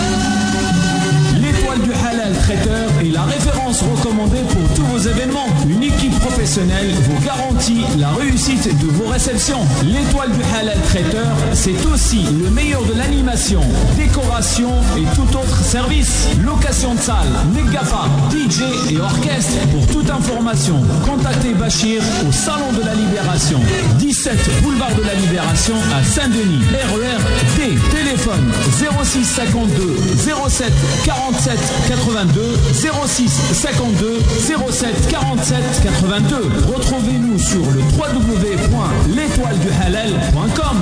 [1.67, 5.47] L'étoile du halal traiteur est la référence recommandée pour tous vos événements.
[5.69, 9.60] Une équipe professionnelle vous garantit la réussite de vos réceptions.
[9.84, 13.60] L'étoile du halal traiteur, c'est aussi le meilleur de l'animation,
[13.97, 16.30] décoration et tout autre service.
[16.41, 19.58] Location de salle, mégaphone, DJ et orchestre.
[19.71, 23.60] Pour toute information, contactez Bachir au Salon de la Libération,
[23.99, 26.63] 17 boulevard de la Libération à Saint-Denis.
[26.71, 27.19] RER
[27.58, 28.53] D, téléphone
[29.03, 29.97] 06 52
[30.47, 30.71] 07
[31.03, 31.56] 47
[31.88, 32.56] 82
[33.06, 34.20] 06 52
[34.70, 36.37] 07 47 82.
[36.74, 40.78] Retrouvez-nous sur le www.l'étoileduhalal.com.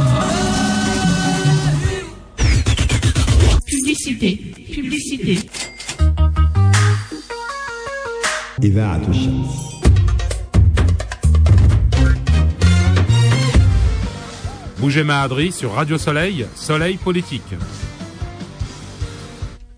[3.67, 4.41] Publicité.
[4.73, 5.39] Publicité.
[8.63, 9.71] إذاعة الشمس
[14.81, 17.43] Bougez Mahadri sur Radio Soleil, Soleil Politique.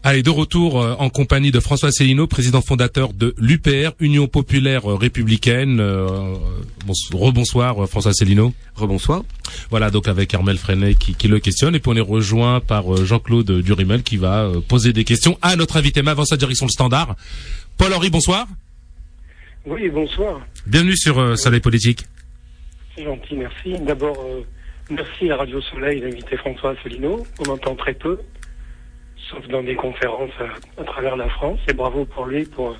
[0.09, 4.85] Allez, de retour euh, en compagnie de François Célineau, président fondateur de l'UPR, Union Populaire
[4.85, 5.81] Républicaine.
[5.81, 6.07] Euh,
[6.85, 8.53] bon- rebonsoir euh, François Célineau.
[8.77, 9.23] Rebonsoir.
[9.69, 11.75] Voilà, donc avec Armel Freinet qui, qui le questionne.
[11.75, 15.75] Et puis on est rejoint par Jean-Claude Durimel qui va poser des questions à notre
[15.75, 16.01] invité.
[16.01, 17.17] Mais avant sa direction le standard.
[17.77, 18.47] Paul-Henri, bonsoir.
[19.65, 20.39] Oui, bonsoir.
[20.67, 22.05] Bienvenue sur euh, Soleil Politique.
[22.95, 23.77] C'est gentil, merci.
[23.85, 24.41] D'abord, euh,
[24.89, 27.27] merci à Radio Soleil d'inviter François Asselineau.
[27.45, 28.17] On entend très peu,
[29.29, 31.59] sauf dans des conférences à, à travers la France.
[31.67, 32.75] Et bravo pour lui, pour euh,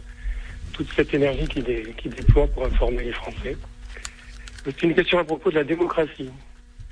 [0.74, 3.56] toute cette énergie qu'il dé- qu'il déploie pour informer les Français.
[3.56, 6.30] Euh, C'est une question à propos de la démocratie.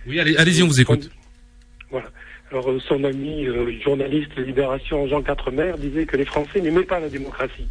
[0.08, 1.10] Oui, allez- allez-y, on vous écoute.
[1.90, 2.08] Voilà.
[2.52, 6.84] Alors, euh, son ami euh, journaliste de Libération, Jean Quatremer, disait que les Français n'aimaient
[6.84, 7.68] pas la démocratie.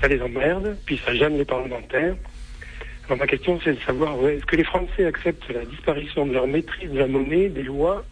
[0.00, 2.14] Ça les emmerde, puis ça gêne les parlementaires.
[3.06, 6.32] Alors, ma question, c'est de savoir, ouais, est-ce que les Français acceptent la disparition de
[6.32, 8.04] leur maîtrise de la monnaie, des lois,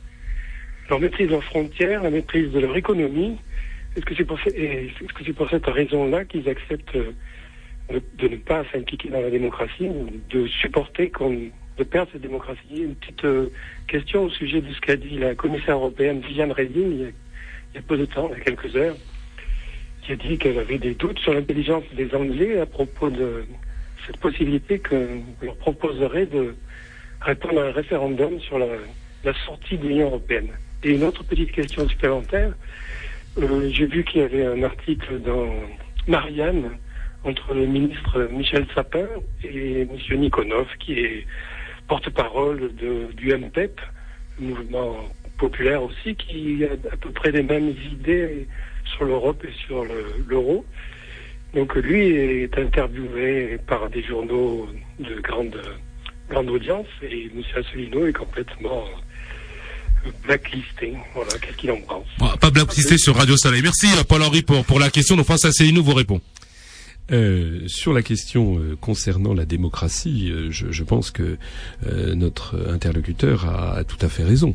[0.89, 3.37] leur maîtrise de leurs frontières, la maîtrise de leur économie
[3.97, 4.39] Est-ce que c'est pour,
[5.37, 9.89] pour cette raison-là qu'ils acceptent euh, de, ne pas s'impliquer dans la démocratie
[10.31, 12.83] de supporter qu'on de perdre cette démocratie?
[12.83, 13.51] Une petite euh,
[13.87, 17.83] question au sujet de ce qu'a dit la commissaire européenne Viviane Reding il y, a,
[17.83, 18.97] peu de temps, il y a quelques heures,
[20.03, 23.45] qui a dit qu'elle avait des doutes sur l'intelligence des Anglais à propos de
[24.07, 26.55] cette possibilité qu'on leur proposerait de
[27.21, 30.49] répondre à un référendum sur la sortie de l'Union européenne.
[30.85, 32.53] Et une autre petite question supplémentaire,
[33.39, 35.53] euh, j'ai vu qu'il y avait un article dans
[36.07, 36.71] Marianne
[37.25, 39.07] entre le ministre Michel Sapin
[39.43, 40.21] et M.
[40.21, 41.27] Nikonov, qui est
[41.89, 43.81] porte-parole du MPEP,
[44.41, 44.97] le mouvement
[45.37, 48.47] populaire aussi, qui a à peu près les mêmes idées
[48.85, 50.65] sur l'Europe et sur le- l'euro.
[51.55, 54.69] Donc lui est interviewé par des journaux
[55.01, 55.61] de grande,
[56.29, 57.43] grande audience et M.
[57.57, 58.85] Asselineau est complètement
[60.25, 60.95] blacklisté.
[61.15, 62.39] Voilà, qu'est-ce qu'il en pense?
[62.41, 63.63] Pas blacklisté sur Radio Soleil.
[63.63, 65.17] Merci euh, Paul-Henri pour, pour la question.
[65.17, 66.21] Donc François Célineau vous répond.
[67.11, 71.39] Euh, sur la question euh, concernant la démocratie, euh, je, je pense que
[72.15, 74.55] notre interlocuteur a, a tout à fait raison.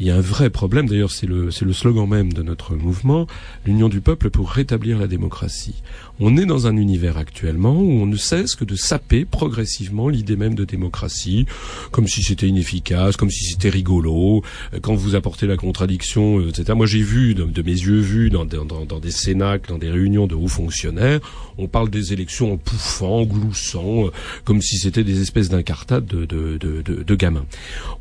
[0.00, 2.74] Il y a un vrai problème, d'ailleurs c'est le, c'est le slogan même de notre
[2.74, 3.28] mouvement,
[3.66, 5.82] l'union du peuple pour rétablir la démocratie.
[6.18, 10.34] On est dans un univers actuellement où on ne cesse que de saper progressivement l'idée
[10.36, 11.46] même de démocratie,
[11.92, 14.42] comme si c'était inefficace, comme si c'était rigolo,
[14.80, 16.72] quand vous apportez la contradiction, etc.
[16.74, 20.26] Moi j'ai vu, de, mes yeux vus, dans, dans- dans des cénacles, dans des réunions
[20.26, 21.20] de hauts fonctionnaires,
[21.58, 24.10] on parle des élections en pouffant, en gloussant, euh,
[24.44, 27.46] comme si c'était des espèces d'incartades de, de, gamins.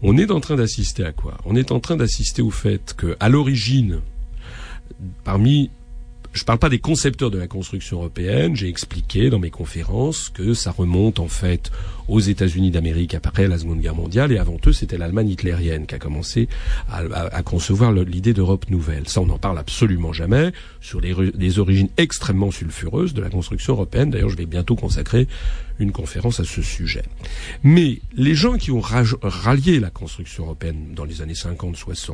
[0.02, 1.38] On est en train d'assister à quoi?
[1.46, 4.00] On est en train d'assister au fait que, à l'origine,
[5.24, 5.70] parmi
[6.34, 8.56] je ne parle pas des concepteurs de la construction européenne.
[8.56, 11.72] J'ai expliqué dans mes conférences que ça remonte en fait
[12.08, 15.96] aux États-Unis d'Amérique après la Seconde Guerre mondiale et avant eux c'était l'Allemagne hitlérienne qui
[15.96, 16.48] a commencé
[16.90, 19.10] à, concevoir l'idée d'Europe nouvelle.
[19.10, 24.10] Ça on n'en parle absolument jamais sur les, origines extrêmement sulfureuses de la construction européenne.
[24.10, 25.28] D'ailleurs je vais bientôt consacrer
[25.80, 27.04] une conférence à ce sujet.
[27.64, 32.14] Mais les gens qui ont rallié la construction européenne dans les années 50-60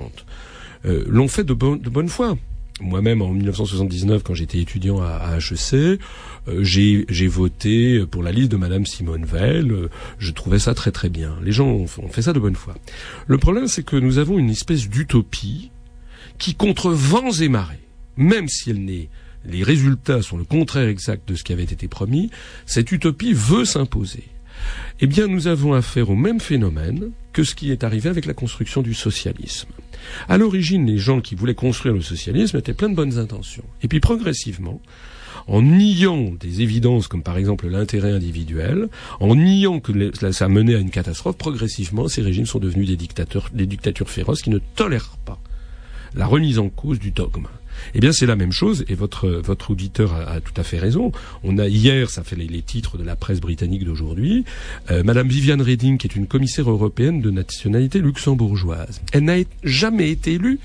[0.85, 2.35] euh, l'ont fait de bonne foi.
[2.79, 5.97] Moi-même, en 1979, quand j'étais étudiant à, HEC, euh,
[6.61, 9.69] j'ai j'ai voté pour la liste de Madame Simone Veil.
[9.71, 11.37] Euh, Je trouvais ça très très bien.
[11.43, 12.75] Les gens ont, ont fait ça de bonne foi.
[13.25, 15.71] Le problème, c'est que nous avons une espèce d'utopie
[16.37, 17.79] qui, contre vents et marées,
[18.15, 19.09] même si elle n'est
[19.47, 22.29] les résultats sont le contraire exact de ce qui avait été promis,
[22.65, 24.25] cette utopie veut s'imposer.
[24.99, 28.33] Eh bien, nous avons affaire au même phénomène que ce qui est arrivé avec la
[28.33, 29.69] construction du socialisme.
[30.27, 33.65] À l'origine, les gens qui voulaient construire le socialisme étaient plein de bonnes intentions.
[33.83, 34.81] Et puis progressivement,
[35.47, 38.89] en niant des évidences comme par exemple l'intérêt individuel,
[39.19, 39.91] en niant que
[40.31, 42.97] ça menait à une catastrophe, progressivement ces régimes sont devenus des
[43.53, 45.39] des dictatures féroces qui ne tolèrent pas
[46.15, 47.47] la remise en cause du dogme.
[47.93, 51.11] Eh bien, c'est la même chose, et votre votre auditeur a, tout à fait raison.
[51.43, 54.45] On a hier, ça fait les, titres de la presse britannique d'aujourd'hui,
[54.91, 59.01] euh, Madame Viviane Reding, qui est une commissaire européenne de nationalité luxembourgeoise.
[59.13, 60.59] Elle n'a jamais été élue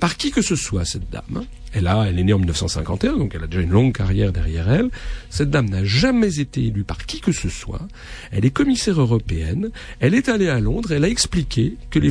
[0.00, 1.22] par qui que ce soit, cette dame.
[1.36, 1.44] Hein.
[1.72, 4.68] Elle a, elle est née en 1951, donc elle a déjà une longue carrière derrière
[4.70, 4.88] elle.
[5.28, 7.86] Cette dame n'a jamais été élue par qui que ce soit.
[8.32, 9.70] Elle est commissaire européenne.
[10.00, 10.90] Elle est allée à Londres.
[10.92, 12.10] Elle a expliqué que les,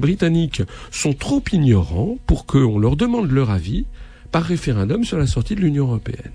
[0.00, 3.86] Britanniques sont trop ignorants pour qu'on leur demande leur avis
[4.30, 6.32] par référendum sur la sortie de l'Union européenne.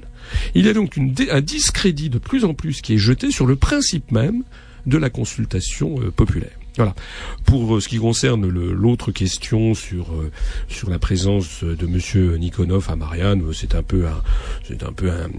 [0.56, 0.97] Il y a donc
[1.30, 4.43] un discrédit de plus en plus qui est jeté sur le principe même
[4.88, 6.58] de la consultation euh, populaire.
[6.78, 6.95] Voilà.
[7.45, 10.32] Pour euh, ce qui concerne l'autre question sur euh,
[10.67, 14.24] sur la présence de Monsieur Nikonov à Marianne, euh, c'est un peu un
[14.63, 15.30] c'est un peu un,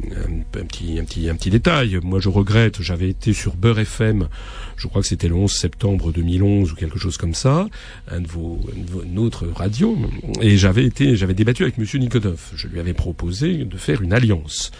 [0.53, 1.99] petit un petit un petit détail.
[2.05, 2.83] Moi, je regrette.
[2.83, 4.29] J'avais été sur Beurre FM.
[4.77, 7.67] Je crois que c'était le 11 septembre 2011 ou quelque chose comme ça,
[8.09, 8.61] un de vos,
[9.05, 9.97] une autre radio,
[10.41, 12.51] et j'avais été j'avais débattu avec Monsieur Nikonov.
[12.55, 14.71] Je lui avais proposé de faire une alliance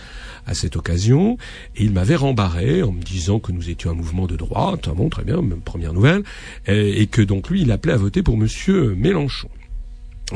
[0.47, 1.39] à cette occasion,
[1.77, 4.95] et il m'avait rembarré en me disant que nous étions un mouvement de droite, ah
[4.95, 6.23] bon, très bien, première nouvelle,
[6.67, 9.49] et, que donc lui, il appelait à voter pour Monsieur Mélenchon.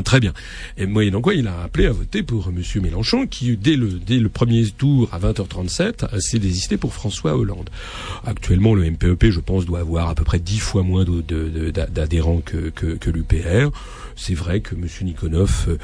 [0.05, 0.35] Très bien.
[0.77, 4.19] Et moyennant quoi, il a appelé à voter pour Monsieur Mélenchon, qui dès le dès
[4.19, 7.71] le premier tour à 20h37 s'est désisté pour François Hollande.
[8.27, 13.11] Actuellement, le MPEP, je pense, doit avoir à peu près dix fois moins d'adhérents que
[13.11, 13.71] l'UPR
[14.19, 14.87] c'est vrai que M.
[15.03, 15.79] Nikonov, euh,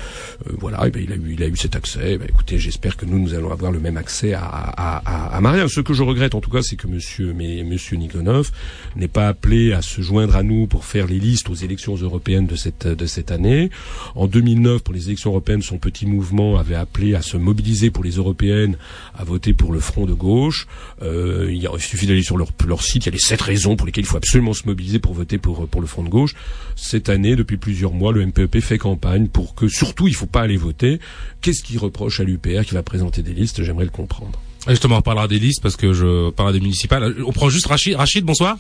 [0.47, 2.15] euh, voilà, eh ben, il a eu, il a eu cet accès.
[2.15, 5.41] Eh ben, écoutez, j'espère que nous, nous allons avoir le même accès à, à, à,
[5.41, 5.69] Marianne.
[5.69, 8.51] Ce que je regrette, en tout cas, c'est que Monsieur, mais Monsieur Nikonov
[8.97, 12.47] n'est pas appelé à se joindre à nous pour faire les listes aux élections européennes
[12.47, 13.71] de cette de cette année.
[14.17, 18.03] En 2009, pour les élections européennes, son petit mouvement avait appelé à se mobiliser pour
[18.03, 18.77] les européennes,
[19.17, 20.67] à voter pour le Front de gauche.
[21.03, 23.05] Euh, il, suffit d'aller sur leur, leur site.
[23.05, 25.39] Il y a les sept raisons pour lesquelles il faut absolument se mobiliser pour voter
[25.39, 26.35] pour pour le Front de gauche.
[26.75, 30.27] Cette année, depuis plusieurs mois, le MPEP fait campagne pour que surtout il ne faut
[30.27, 31.01] pas aller voter.
[31.41, 33.63] Qu'est-ce qu'il reproche à l'UPR qui va présenter des listes?
[33.63, 34.41] J'aimerais le comprendre.
[34.69, 37.15] Justement, on parlera des listes parce que je parle des municipales.
[37.27, 37.97] On prend juste Rachid.
[37.97, 38.57] Rachid, bonsoir.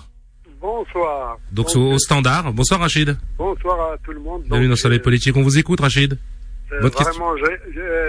[0.61, 1.39] Bonsoir.
[1.53, 2.53] Donc au, standard.
[2.53, 3.17] Bonsoir Rachid.
[3.39, 4.43] Bonsoir à tout le monde.
[4.45, 5.37] Bienvenue dans Soleil Politique.
[5.37, 6.19] On vous écoute Rachid.
[6.73, 7.35] Euh, vraiment,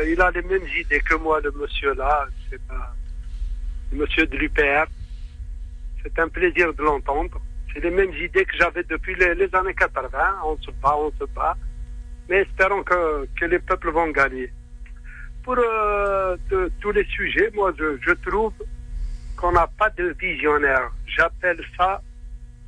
[0.08, 2.26] il a les mêmes idées que moi, le monsieur là.
[2.49, 2.93] C'est pas
[3.91, 4.86] le monsieur de l'UPR.
[6.03, 7.39] C'est un plaisir de l'entendre.
[7.76, 10.09] C'est les mêmes idées que j'avais depuis les, années 80.
[10.45, 11.57] On se bat, on se bat.
[12.30, 14.49] Mais espérons que, que les peuples vont gagner.
[15.43, 16.38] Pour euh,
[16.80, 18.53] tous les sujets, moi, je, je trouve
[19.36, 20.89] qu'on n'a pas de visionnaire.
[21.05, 22.01] J'appelle ça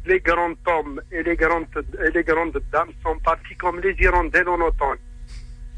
[0.06, 1.66] les grands hommes et les grandes,
[2.06, 4.98] et les grandes dames sont partis comme les hirondelles en automne.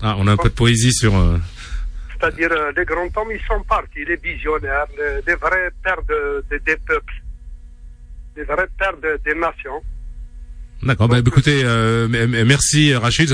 [0.02, 1.16] Ah, on a un peu de poésie sur.
[1.16, 1.38] Euh,
[2.14, 4.88] C'est-à-dire, euh, les grands hommes, ils sont partis, les visionnaires,
[5.26, 7.14] les, vrais pères de, des peuples
[8.40, 9.82] des vrais pères des nations.
[10.82, 11.10] D'accord.
[11.10, 12.08] Bah, écoutez, euh,
[12.46, 13.30] merci Rachid.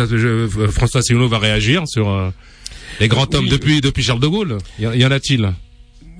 [0.72, 2.30] François Asselineau va réagir sur euh,
[3.00, 4.58] les grands hommes depuis depuis Charles de Gaulle.
[4.80, 5.54] Y, y en a-t-il?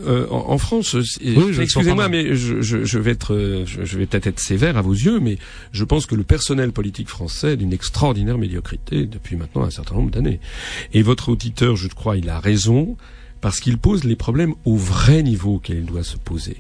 [0.02, 4.82] Euh, en, France, excusez-moi, mais je, je, vais être, je, vais peut-être être sévère à
[4.82, 5.38] vos yeux, mais
[5.72, 9.96] je pense que le personnel politique français est d'une extraordinaire médiocrité depuis maintenant un certain
[9.96, 10.42] nombre d'années.
[10.94, 12.98] Et votre auditeur, je crois, il a raison
[13.40, 16.58] parce qu'il pose les problèmes au vrai niveau qu'il doit se poser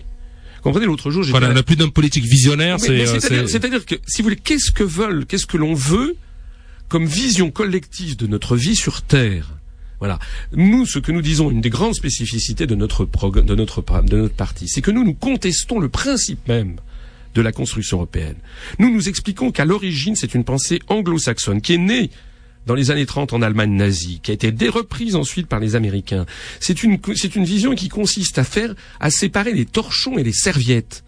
[0.66, 2.78] comprenez, l'autre jour, j'ai voilà, on n'a plus d'hommes politiques visionnaires.
[2.89, 6.16] Euh, c'est-à-dire que, si vous voulez, qu'est-ce que veulent, qu'est-ce que l'on veut
[6.89, 9.53] comme vision collective de notre vie sur Terre?
[9.99, 10.20] Voilà.
[10.53, 14.36] Nous, ce que nous disons, une des grandes spécificités de notre, de notre, de notre
[14.36, 16.78] parti, c'est que nous, nous contestons le principe même
[17.36, 18.36] de la construction européenne.
[18.80, 22.09] Nous nous expliquons qu'à l'origine, c'est une pensée anglo-saxonne qui est née
[22.66, 26.26] dans les années 30 en Allemagne nazie, qui a été déreprise ensuite par les Américains.
[26.59, 30.34] C'est une, c'est une vision qui consiste à faire, à séparer les torchons et les
[30.34, 31.03] serviettes.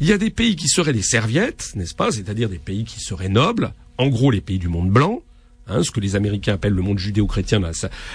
[0.00, 3.00] Il y a des pays qui seraient des serviettes, n'est-ce pas C'est-à-dire des pays qui
[3.00, 5.22] seraient nobles, en gros les pays du monde blanc,
[5.66, 7.60] hein, ce que les Américains appellent le monde judéo-chrétien,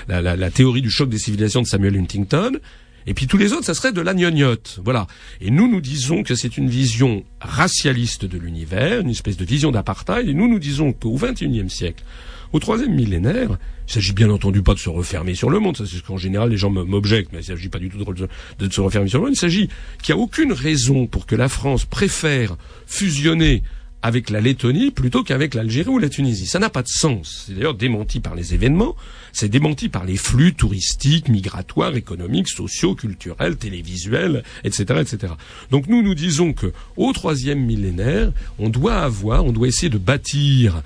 [0.07, 2.53] la, la, la, théorie du choc des civilisations de Samuel Huntington.
[3.07, 4.79] Et puis tous les autres, ça serait de la gnognotte.
[4.83, 5.07] Voilà.
[5.39, 9.71] Et nous, nous disons que c'est une vision racialiste de l'univers, une espèce de vision
[9.71, 10.29] d'apartheid.
[10.29, 12.03] Et nous, nous disons qu'au XXIe siècle,
[12.53, 15.85] au troisième millénaire, il s'agit bien entendu pas de se refermer sur le monde, ça
[15.85, 18.81] c'est ce qu'en général les gens m'objectent, mais il s'agit pas du tout de, se
[18.81, 19.69] refermer sur le monde, il s'agit
[20.01, 23.63] qu'il n'y a aucune raison pour que la France préfère fusionner
[24.01, 26.47] avec la Lettonie plutôt qu'avec l'Algérie ou la Tunisie.
[26.47, 27.43] Ça n'a pas de sens.
[27.45, 28.95] C'est d'ailleurs démenti par les événements,
[29.31, 35.33] c'est démenti par les flux touristiques, migratoires, économiques, sociaux, culturels, télévisuels, etc., etc.
[35.69, 39.99] Donc nous, nous disons que au troisième millénaire, on doit avoir, on doit essayer de
[39.99, 40.81] bâtir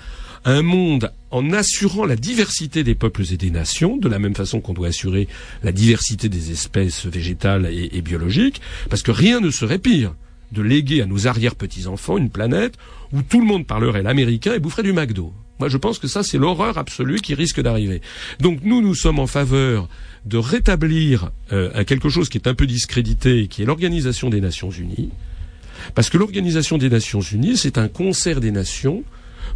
[0.46, 4.62] un monde en assurant la diversité des peuples et des nations, de la même façon
[4.62, 5.28] qu'on doit assurer
[5.64, 10.16] la diversité des espèces végétales et, biologiques, parce que rien ne serait pire
[10.52, 12.76] de léguer à nos arrière-petits-enfants une planète
[13.12, 15.34] où tout le monde parlerait l'américain et boufferait du McDo.
[15.60, 18.02] Moi, je pense que ça, c'est l'horreur absolue qui risque d'arriver.
[18.40, 19.90] Donc, nous, nous sommes en faveur
[20.26, 24.70] de rétablir euh, quelque chose qui est un peu discrédité, qui est l'Organisation des Nations
[24.70, 25.10] Unies,
[25.96, 29.04] parce que l'Organisation des Nations Unies, c'est un concert des nations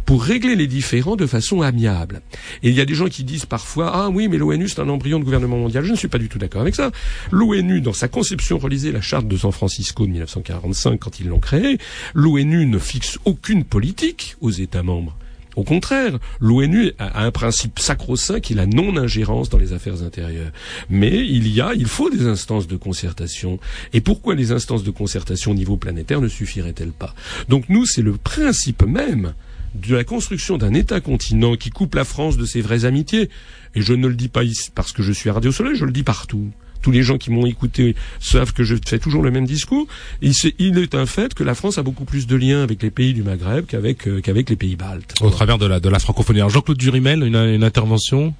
[0.04, 2.22] pour régler les différends de façon amiable.
[2.62, 4.88] Et il y a des gens qui disent parfois ah oui mais l'ONU c'est un
[4.88, 5.84] embryon de gouvernement mondial.
[5.84, 6.90] Je ne suis pas du tout d'accord avec ça.
[7.30, 11.38] L'ONU dans sa conception relisez la charte de San Francisco de 1945 quand ils l'ont
[11.38, 11.78] créée,
[12.14, 15.16] l'ONU ne fixe aucune politique aux États membres.
[15.56, 20.52] Au contraire, l'ONU a un principe sacro-saint qui est la non-ingérence dans les affaires intérieures.
[20.88, 23.58] Mais il y a, il faut des instances de concertation.
[23.92, 27.14] Et pourquoi les instances de concertation au niveau planétaire ne suffiraient-elles pas?
[27.48, 29.34] Donc nous, c'est le principe même
[29.74, 33.30] de la construction d'un État-continent qui coupe la France de ses vraies amitiés.
[33.74, 35.84] Et je ne le dis pas ici parce que je suis à Radio Soleil, je
[35.84, 36.50] le dis partout.
[36.82, 39.86] Tous les gens qui m'ont écouté savent que je fais toujours le même discours.
[40.22, 43.12] Il, est un fait que la France a beaucoup plus de liens avec les pays
[43.12, 45.14] du Maghreb qu'avec euh, qu'avec les pays baltes.
[45.20, 46.40] Au travers de la, de la francophonie.
[46.48, 48.34] Jean-Claude Durimel, une, une intervention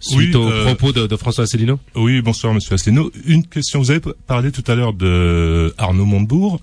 [0.00, 1.78] suite oui, aux euh, propos de, de François Asselineau?
[1.94, 3.12] Oui, bonsoir Monsieur Asselineau.
[3.24, 3.78] Une question.
[3.78, 6.60] Vous avez parlé tout à l'heure de Arnaud Montebourg.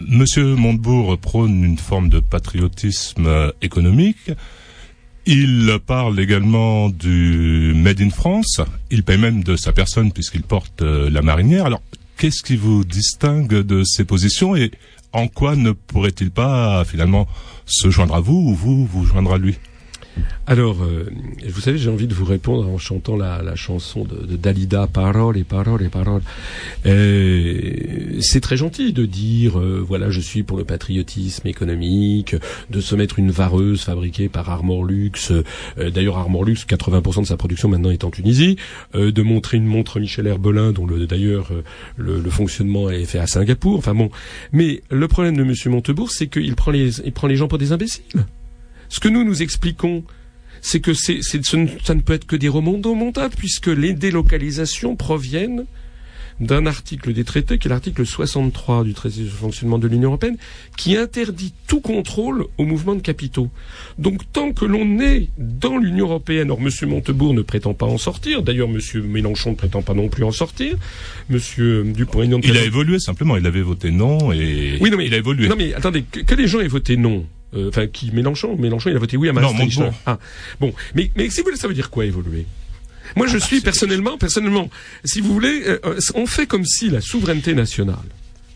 [0.00, 4.30] Monsieur Montebourg prône une forme de patriotisme économique.
[5.24, 8.60] Il parle également du Made in France.
[8.90, 11.66] Il paye même de sa personne puisqu'il porte euh, la marinière.
[11.66, 11.82] Alors,
[12.16, 14.70] qu'est-ce qui vous distingue de ces positions et
[15.12, 17.26] en quoi ne pourrait-il pas finalement
[17.64, 19.56] se joindre à vous ou vous vous joindre à lui?
[20.46, 21.10] Alors, euh,
[21.48, 24.86] vous savez, j'ai envie de vous répondre en chantant la, la chanson de, de, Dalida,
[24.86, 26.22] Parole et parole et parole.
[26.86, 32.36] Euh, c'est très gentil de dire, euh, voilà, je suis pour le patriotisme économique,
[32.70, 35.32] de se mettre une vareuse fabriquée par Armor Lux.
[35.32, 38.56] Euh, D'ailleurs, Armor Lux, 80% de sa production maintenant est en Tunisie.
[38.94, 41.50] Euh, de montrer une montre Michel Herbelin, dont le, d'ailleurs
[41.96, 43.78] le, le, fonctionnement est fait à Singapour.
[43.78, 44.10] Enfin bon,
[44.52, 47.58] mais le problème de Monsieur Montebourg, c'est qu'il prend les, il prend les gens pour
[47.58, 48.04] des imbéciles.
[48.88, 50.04] Ce que nous nous expliquons,
[50.60, 51.56] c'est que c'est, ça
[51.94, 55.66] ne peut être que des remontables, puisque les délocalisations proviennent
[56.40, 60.36] d'un article des traités, qui est l'article 63 du traité de fonctionnement de l'Union européenne,
[60.76, 63.48] qui interdit tout contrôle au mouvement de capitaux.
[63.98, 66.70] Donc tant que l'on est dans l'Union européenne, or M.
[66.88, 68.80] Montebourg ne prétend pas en sortir, d'ailleurs M.
[69.06, 70.76] Mélenchon ne prétend pas non plus en sortir,
[71.30, 71.92] M.
[71.92, 72.40] Dupont-Aignan...
[72.42, 75.48] Il a évolué simplement, il avait voté non et oui, non, mais, il a évolué.
[75.48, 77.24] Non mais attendez, que, que les gens aient voté non,
[77.68, 79.78] enfin euh, qui Mélenchon Mélenchon il a voté oui à Maastricht.
[79.78, 80.18] Non, ah
[80.60, 82.46] bon, mais mais si vous voulez ça veut dire quoi évoluer?
[83.14, 84.68] Moi je ah, suis personnellement personnellement
[85.04, 85.78] si vous voulez euh,
[86.14, 87.96] on fait comme si la souveraineté nationale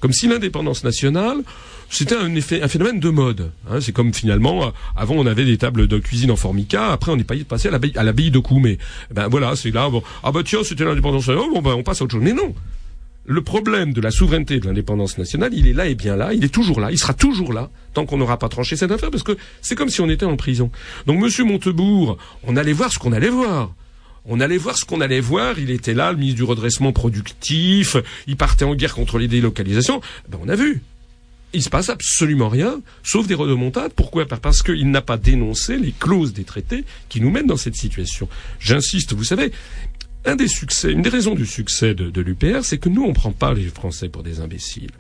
[0.01, 1.42] comme si l'indépendance nationale
[1.90, 3.51] c'était un effet, un phénomène de mode.
[3.68, 3.80] Hein.
[3.80, 7.18] c'est comme finalement, euh, avant on avait des tables de cuisine en formica, après on
[7.18, 8.78] est passé à l'abbaye, à l'abbaye de Koumé.
[9.12, 12.01] Ben voilà, c'est là, bon, ah bah tiens, c'était l'indépendance nationale, bon ben on passe
[12.01, 12.22] à autre chose.
[12.22, 12.55] Mais non,
[13.27, 16.33] le problème de la souveraineté et de l'indépendance nationale, il est là et bien là,
[16.33, 19.11] il est toujours là, il sera toujours là, tant qu'on n'aura pas tranché cette affaire,
[19.11, 20.71] parce que c'est comme si on était en prison.
[21.07, 23.73] Donc Monsieur Montebourg, on allait voir ce qu'on allait voir.
[24.27, 27.97] On allait voir ce qu'on allait voir, il était là, le ministre du redressement productif,
[28.27, 30.83] il partait en guerre contre les délocalisations, ben on a vu.
[31.53, 33.93] Il se passe absolument rien, sauf des redemontades.
[33.93, 34.25] Pourquoi?
[34.27, 38.29] Parce qu'il n'a pas dénoncé les clauses des traités qui nous mènent dans cette situation.
[38.61, 39.51] J'insiste, vous savez,
[40.25, 43.12] un des succès, une des raisons du succès de, de l'UPR, c'est que nous, on
[43.12, 44.91] prend pas les Français pour des imbéciles.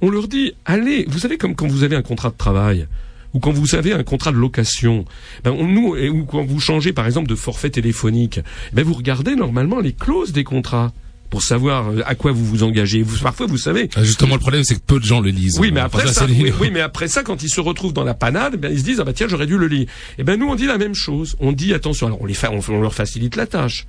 [0.00, 2.86] On leur dit, allez, vous savez comme quand vous avez un contrat de travail,
[3.34, 5.04] ou quand vous avez un contrat de location,
[5.44, 8.40] ben on, nous, ou quand vous changez par exemple de forfait téléphonique,
[8.72, 10.92] ben vous regardez normalement les clauses des contrats
[11.28, 13.02] pour savoir euh, à quoi vous vous engagez.
[13.02, 13.88] Vous, parfois, vous savez.
[13.94, 15.60] Ah, justement, le problème, c'est que peu de gens le lisent.
[15.60, 18.14] Oui, mais après ça, oui, oui, mais après ça, quand ils se retrouvent dans la
[18.14, 19.86] panade, ben, ils se disent ah bah tiens, j'aurais dû le lire.
[20.18, 21.36] Et ben nous, on dit la même chose.
[21.38, 22.08] On dit attention.
[22.08, 23.86] Alors on les on leur facilite la tâche.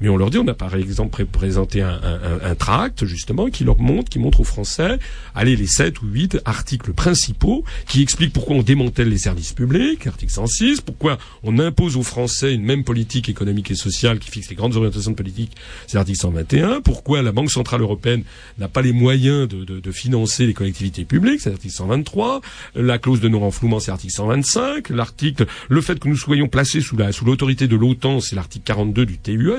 [0.00, 4.08] Mais on leur dit, on a par exemple présenté un, tract justement qui leur montre,
[4.08, 4.98] qui montre aux Français,
[5.34, 10.06] allez les sept ou huit articles principaux qui expliquent pourquoi on démantèle les services publics,
[10.06, 14.50] article 106, pourquoi on impose aux Français une même politique économique et sociale qui fixe
[14.50, 15.52] les grandes orientations de politique,
[15.86, 18.22] c'est l'article 121, pourquoi la Banque centrale européenne
[18.58, 22.40] n'a pas les moyens de, de, de financer les collectivités publiques, c'est l'article 123,
[22.76, 26.96] la clause de non-renflouement, c'est l'article 125, l'article, le fait que nous soyons placés sous
[26.96, 29.52] la sous l'autorité de l'OTAN, c'est l'article 42 du TUE.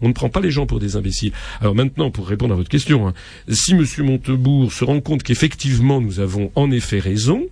[0.00, 1.32] On ne prend pas les gens pour des imbéciles.
[1.60, 3.14] Alors maintenant, pour répondre à votre question, hein,
[3.48, 3.84] si M.
[3.98, 7.46] Montebourg se rend compte qu'effectivement nous avons en effet raison,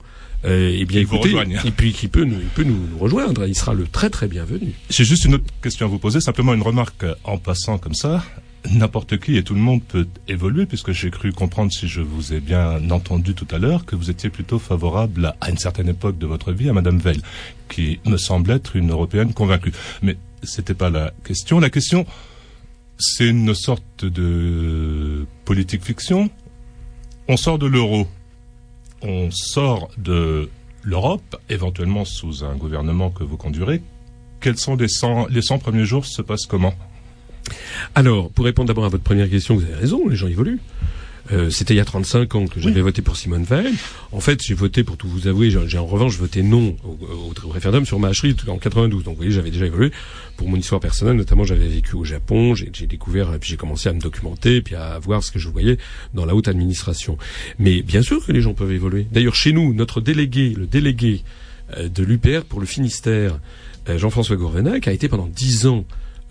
[0.45, 1.35] euh, eh bien écoutez,
[1.65, 3.45] et puis qui peut nous, il peut nous, nous rejoindre.
[3.47, 4.73] Il sera le très très bienvenu.
[4.89, 8.25] J'ai juste une autre question à vous poser, simplement une remarque en passant comme ça.
[8.71, 12.35] N'importe qui et tout le monde peut évoluer, puisque j'ai cru comprendre, si je vous
[12.35, 15.89] ai bien entendu tout à l'heure, que vous étiez plutôt favorable à, à une certaine
[15.89, 17.21] époque de votre vie à Madame Veil,
[17.69, 19.73] qui me semble être une européenne convaincue.
[20.03, 21.61] Mais c'était pas la question.
[21.61, 22.07] La question,
[22.99, 26.31] c'est une sorte de politique fiction.
[27.29, 28.07] On sort de l'euro,
[29.03, 30.49] on sort de
[30.83, 33.83] l'Europe, éventuellement sous un gouvernement que vous conduirez.
[34.41, 36.75] Quels sont les 100, les 100 premiers jours se passent comment?
[37.95, 40.61] Alors, pour répondre d'abord à votre première question, vous avez raison, les gens évoluent.
[41.31, 43.75] Euh, C'était il y a 35 ans que j'avais voté pour Simone Veil.
[44.13, 46.99] En fait, j'ai voté, pour tout vous avouer, j'ai en revanche voté non au,
[47.45, 49.05] au- référendum sur Maastricht en 92.
[49.05, 49.91] Donc, vous voyez, j'avais déjà évolué.
[50.39, 53.89] Pour mon histoire personnelle, notamment, j'avais vécu au Japon, j'ai découvert, et puis j'ai commencé
[53.89, 55.77] à me documenter, puis à voir ce que je voyais
[56.15, 57.19] dans la haute administration.
[57.59, 59.07] Mais bien sûr que les gens peuvent évoluer.
[59.13, 61.23] D'ailleurs, chez nous, notre délégué, le délégué
[61.77, 63.39] euh, de l'UPR pour le Finistère,
[63.91, 65.85] euh, Jean-François Gourvenac, a été pendant 10 ans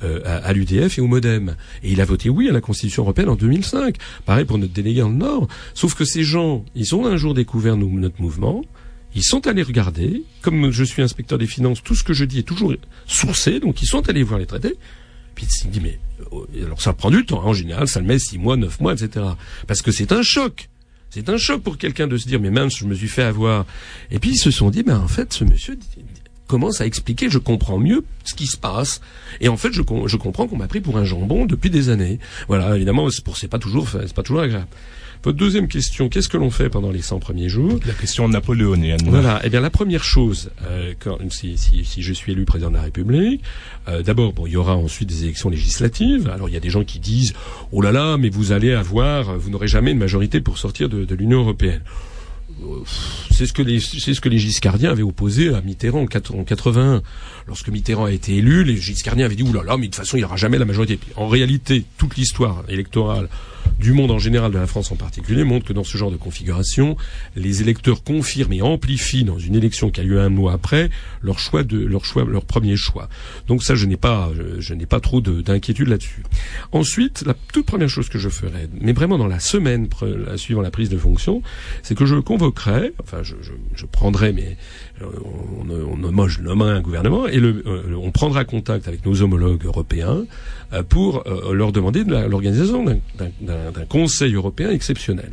[0.03, 1.55] euh, à, à l'UDF et au MoDem.
[1.83, 3.97] Et il a voté oui à la Constitution européenne en 2005.
[4.25, 5.47] Pareil pour notre délégué dans le Nord.
[5.73, 8.63] Sauf que ces gens, ils ont un jour découvert notre mouvement.
[9.15, 10.23] Ils sont allés regarder.
[10.41, 12.73] Comme je suis inspecteur des finances, tout ce que je dis est toujours
[13.07, 13.59] sourcé.
[13.59, 14.75] Donc ils sont allés voir les traités.
[15.33, 15.99] Puis ils se dit mais
[16.33, 17.43] euh, alors ça prend du temps.
[17.43, 19.25] En général, ça le met six mois, neuf mois, etc.
[19.65, 20.69] Parce que c'est un choc.
[21.09, 23.65] C'est un choc pour quelqu'un de se dire mais mince, je me suis fait avoir.
[24.11, 25.79] Et puis ils se sont dit ben en fait ce monsieur
[26.47, 29.01] commence à expliquer, je comprends mieux ce qui se passe.
[29.41, 32.19] Et en fait, je, je comprends qu'on m'a pris pour un jambon depuis des années.
[32.47, 34.67] Voilà, évidemment, c'est pour c'est pas toujours, c'est pas toujours agréable.
[35.23, 37.79] Votre deuxième question, qu'est-ce que l'on fait pendant les 100 premiers jours?
[37.85, 39.01] La question napoléonienne.
[39.05, 39.41] Voilà.
[39.43, 42.75] Eh bien, la première chose, euh, quand, si, si, si je suis élu président de
[42.75, 43.43] la République,
[43.87, 46.29] euh, d'abord, bon, il y aura ensuite des élections législatives.
[46.29, 47.33] Alors, il y a des gens qui disent,
[47.71, 51.03] oh là là, mais vous allez avoir, vous n'aurez jamais une majorité pour sortir de,
[51.03, 51.81] de l'Union européenne.
[52.63, 52.79] Euh,
[53.31, 56.39] C'est ce que les, c'est ce que les Giscardiens avaient opposé à Mitterrand en 80
[56.39, 57.01] en 81.
[57.47, 60.21] Lorsque Mitterrand a été élu, les Giscardiens avaient dit, oulala, mais de toute façon, il
[60.21, 60.99] n'y aura jamais la majorité.
[61.15, 63.29] En réalité, toute l'histoire électorale
[63.79, 66.17] du monde en général, de la France en particulier, montre que dans ce genre de
[66.17, 66.97] configuration,
[67.35, 70.89] les électeurs confirment et amplifient dans une élection qui a lieu un mois après
[71.21, 73.09] leur choix de leur choix, leur premier choix.
[73.47, 76.23] Donc ça, je n'ai pas, je, n'ai pas trop de- d'inquiétude là-dessus.
[76.71, 79.87] Ensuite, la toute première chose que je ferai, mais vraiment dans la semaine
[80.35, 81.41] suivant la prise de fonction,
[81.83, 84.57] c'est que je convoquerai, enfin, je, je, je prendrai, mais
[85.01, 85.05] euh,
[85.59, 89.05] on, on, on, moi, je nommerai un gouvernement et le, euh, on prendra contact avec
[89.05, 90.25] nos homologues européens
[90.73, 95.31] euh, pour euh, leur demander de l'organisation d'un- d'un Conseil européen exceptionnel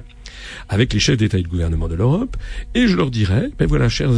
[0.68, 2.36] avec les chefs d'État et de gouvernement de l'Europe,
[2.74, 4.10] et je leur dirai, ben voilà, chers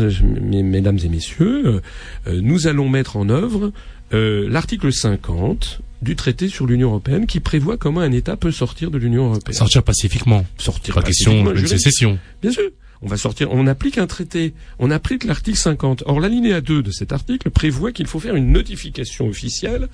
[0.42, 1.80] mes- mesdames et messieurs, euh,
[2.26, 3.72] euh, nous allons mettre en œuvre
[4.12, 8.90] euh, l'article 50 du traité sur l'Union européenne qui prévoit comment un État peut sortir
[8.90, 9.54] de l'Union européenne.
[9.56, 10.44] Sortir pacifiquement.
[10.58, 12.18] Sortir Pas question d'une sécession.
[12.42, 12.70] Bien sûr.
[13.02, 16.04] On va sortir, on applique un traité, on applique l'article 50.
[16.06, 19.88] Or, l'alinéa 2 de cet article prévoit qu'il faut faire une notification officielle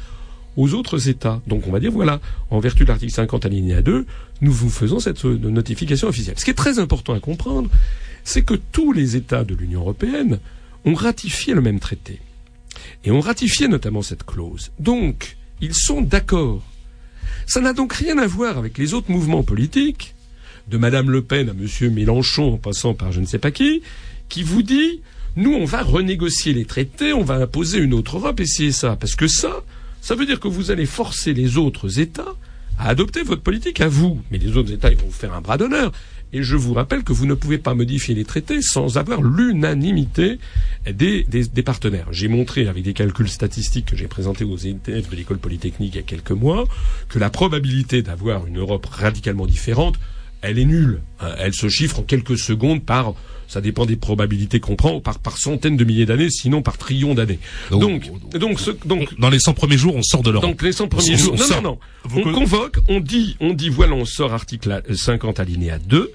[0.57, 1.41] aux autres États.
[1.47, 4.07] Donc, on va dire, voilà, en vertu de l'article 50 alinéa 2,
[4.41, 6.39] nous vous faisons cette euh, notification officielle.
[6.39, 7.71] Ce qui est très important à comprendre,
[8.25, 10.39] c'est que tous les États de l'Union européenne
[10.85, 12.21] ont ratifié le même traité.
[13.05, 14.71] Et ont ratifié notamment cette clause.
[14.79, 16.63] Donc, ils sont d'accord.
[17.47, 20.15] Ça n'a donc rien à voir avec les autres mouvements politiques,
[20.69, 23.83] de Madame Le Pen à Monsieur Mélenchon en passant par je ne sais pas qui,
[24.29, 25.01] qui vous dit
[25.37, 28.97] nous on va renégocier les traités, on va imposer une autre Europe et c'est ça.
[28.97, 29.65] Parce que ça,
[30.03, 32.35] ça veut dire que vous allez forcer les autres États
[32.79, 34.21] à adopter votre politique à vous.
[34.31, 35.93] Mais les autres États, ils vont vous faire un bras d'honneur.
[36.33, 40.39] Et je vous rappelle que vous ne pouvez pas modifier les traités sans avoir l'unanimité
[40.91, 42.09] des, des, des partenaires.
[42.11, 45.97] J'ai montré avec des calculs statistiques que j'ai présentés aux élèves de l'école polytechnique il
[45.97, 46.67] y a quelques mois
[47.09, 50.01] que la probabilité d'avoir une Europe radicalement différente,
[50.43, 51.01] elle est nulle.
[51.23, 53.15] Euh, Elle se chiffre en quelques secondes par,
[53.49, 57.15] ça dépend des probabilités qu'on prend, par, par centaines de milliers d'années, sinon par trillions
[57.15, 57.39] d'années.
[57.71, 60.49] Donc, donc, ce- donc, Dans les 100 premiers jours, on sort de l'Europe.
[60.51, 61.35] donc les 100 premiers On- jours.
[61.35, 61.63] on Non, sort.
[61.63, 61.79] non, non.
[62.05, 66.13] Vous On co- convoque, on dit, on dit, voilà, on sort article 50 alinéa 2.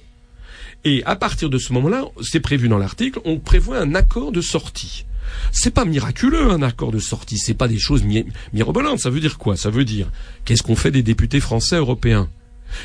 [0.86, 4.41] Et à partir de ce moment-là, c'est prévu dans l'article, on prévoit un accord de
[4.41, 5.05] sortie.
[5.51, 8.99] C'est pas miraculeux un accord de sortie, c'est pas des choses mi- mirobolantes.
[8.99, 9.57] Ça veut dire quoi?
[9.57, 10.09] Ça veut dire
[10.45, 12.30] qu'est-ce qu'on fait des députés français européens?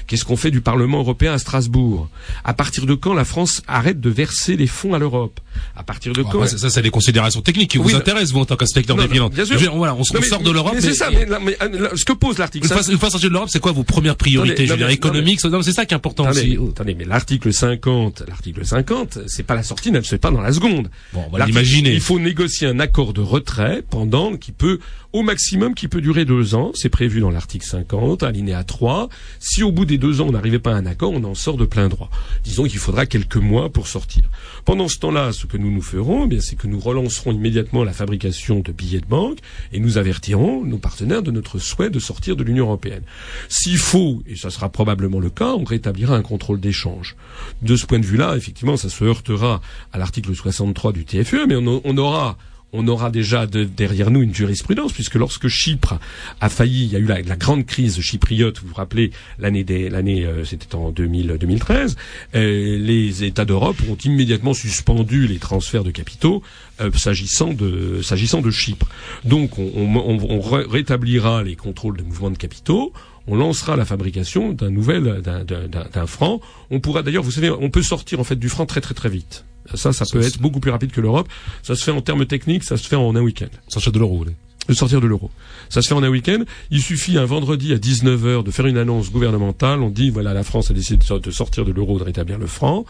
[0.07, 2.09] Qu'est-ce qu'on fait du Parlement européen à Strasbourg?
[2.45, 5.41] À partir de quand la France arrête de verser les fonds à l'Europe?
[5.77, 8.41] À partir de Bon, quand ça, c'est des considérations techniques qui Oui, vous intéressent, vous,
[8.41, 9.33] en tant qu'inspecteur des finances.
[9.33, 9.57] bien sûr.
[9.59, 10.73] Dire, voilà, on, sort de l'Europe.
[10.75, 11.11] Mais c'est ça.
[11.11, 13.61] Mais, euh, ce que pose l'article Une fois, 50 une fois sorti de l'Europe, c'est
[13.61, 15.41] quoi vos premières priorités Je veux dire, économiques.
[15.41, 16.71] C'est ça qui est important Attendez, aussi.
[16.71, 20.41] attendez, mais l'article 50, l'article 50, c'est pas la sortie, ne se fait pas dans
[20.41, 20.91] la seconde.
[21.13, 21.93] Bon, on va L'article- l'imaginer.
[21.95, 24.79] Il faut négocier un accord de retrait pendant qui peut,
[25.13, 26.73] au maximum, qui peut durer deux ans.
[26.75, 29.09] C'est prévu dans l'article 50, alinéa 3.
[29.41, 31.57] Si au bout des deux ans on n'arrivait pas à un accord, on en sort
[31.57, 32.11] de plein droit.
[32.45, 34.25] Disons qu'il faudra quelques mois pour sortir.
[34.65, 37.93] Pendant ce temps-là, ce que nous nous ferons, eh c'est que nous relancerons immédiatement la
[37.93, 39.39] fabrication de billets de banque
[39.73, 43.03] et nous avertirons nos partenaires de notre souhait de sortir de l'Union européenne.
[43.49, 47.17] S'il faut, et ça sera probablement le cas, on rétablira un contrôle d'échange.
[47.61, 49.61] De ce point de vue-là, effectivement, ça se heurtera
[49.93, 52.39] à l'article 63 du TFE, mais on aura
[52.73, 55.99] on aura déjà de, derrière nous une jurisprudence, puisque lorsque Chypre
[56.41, 60.25] a failli, il y a eu la, grande crise chypriote, vous vous rappelez, l'année l'année,
[60.25, 61.97] euh, c'était en 2000, 2013,
[62.35, 66.43] euh, les États d'Europe ont immédiatement suspendu les transferts de capitaux
[66.81, 68.87] euh, s'agissant de, s'agissant de Chypre.
[69.25, 72.93] Donc, on, on, on rétablira les contrôles de mouvements de capitaux,
[73.27, 76.41] on lancera la fabrication d'un nouvel, d'un franc.
[76.71, 79.09] On pourra d'ailleurs, vous savez, on peut sortir en fait du franc très très très
[79.09, 79.45] vite.
[79.75, 81.29] Ça, ça, peut être beaucoup plus rapide que l'Europe.
[81.63, 83.49] Ça se fait en termes techniques, ça se fait en un week-end.
[83.69, 84.25] Sortir de l'euro,
[84.69, 85.31] de sortir de l'euro.
[85.69, 86.43] Ça se fait en un week-end.
[86.71, 89.81] Il suffit un vendredi à 19h de faire une annonce gouvernementale.
[89.81, 92.85] On dit, voilà, la France a décidé de sortir de l'euro, de rétablir le franc.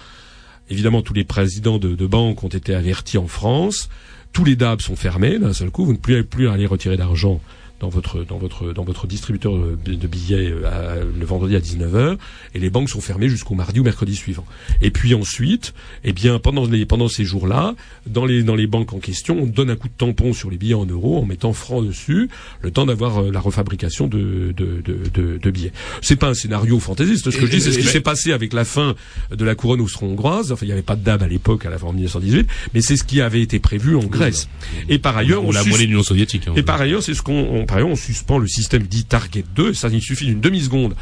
[0.70, 3.88] Évidemment, tous les présidents de, de banques ont été avertis en France.
[4.32, 5.84] Tous les DAB sont fermés d'un seul coup.
[5.84, 7.40] Vous ne pouvez plus aller retirer d'argent
[7.82, 12.16] dans votre dans votre dans votre distributeur de billets euh, le vendredi à 19h
[12.54, 14.46] et les banques sont fermées jusqu'au mardi ou mercredi suivant.
[14.80, 15.74] Et puis ensuite,
[16.04, 17.74] eh bien pendant les pendant ces jours-là,
[18.06, 20.58] dans les dans les banques en question, on donne un coup de tampon sur les
[20.58, 22.28] billets en euros en mettant francs dessus,
[22.60, 25.72] le temps d'avoir euh, la refabrication de de de, de, de billets.
[26.02, 27.32] C'est pas un scénario fantaisiste.
[27.32, 28.94] Ce que je dis, c'est ce qui s'est passé avec la fin
[29.36, 30.52] de la couronne austro-hongroise.
[30.52, 32.80] Enfin, il n'y avait pas de DAB à l'époque à la fin en 1918, mais
[32.80, 34.48] c'est ce qui avait été prévu en Grèce.
[34.88, 36.46] Et par ailleurs, on, la monnaie de l'Union soviétique.
[36.46, 36.52] Hein.
[36.54, 39.74] et par ailleurs, c'est ce qu'on on suspend le système dit Target 2.
[39.74, 40.94] Ça, il suffit d'une demi-seconde.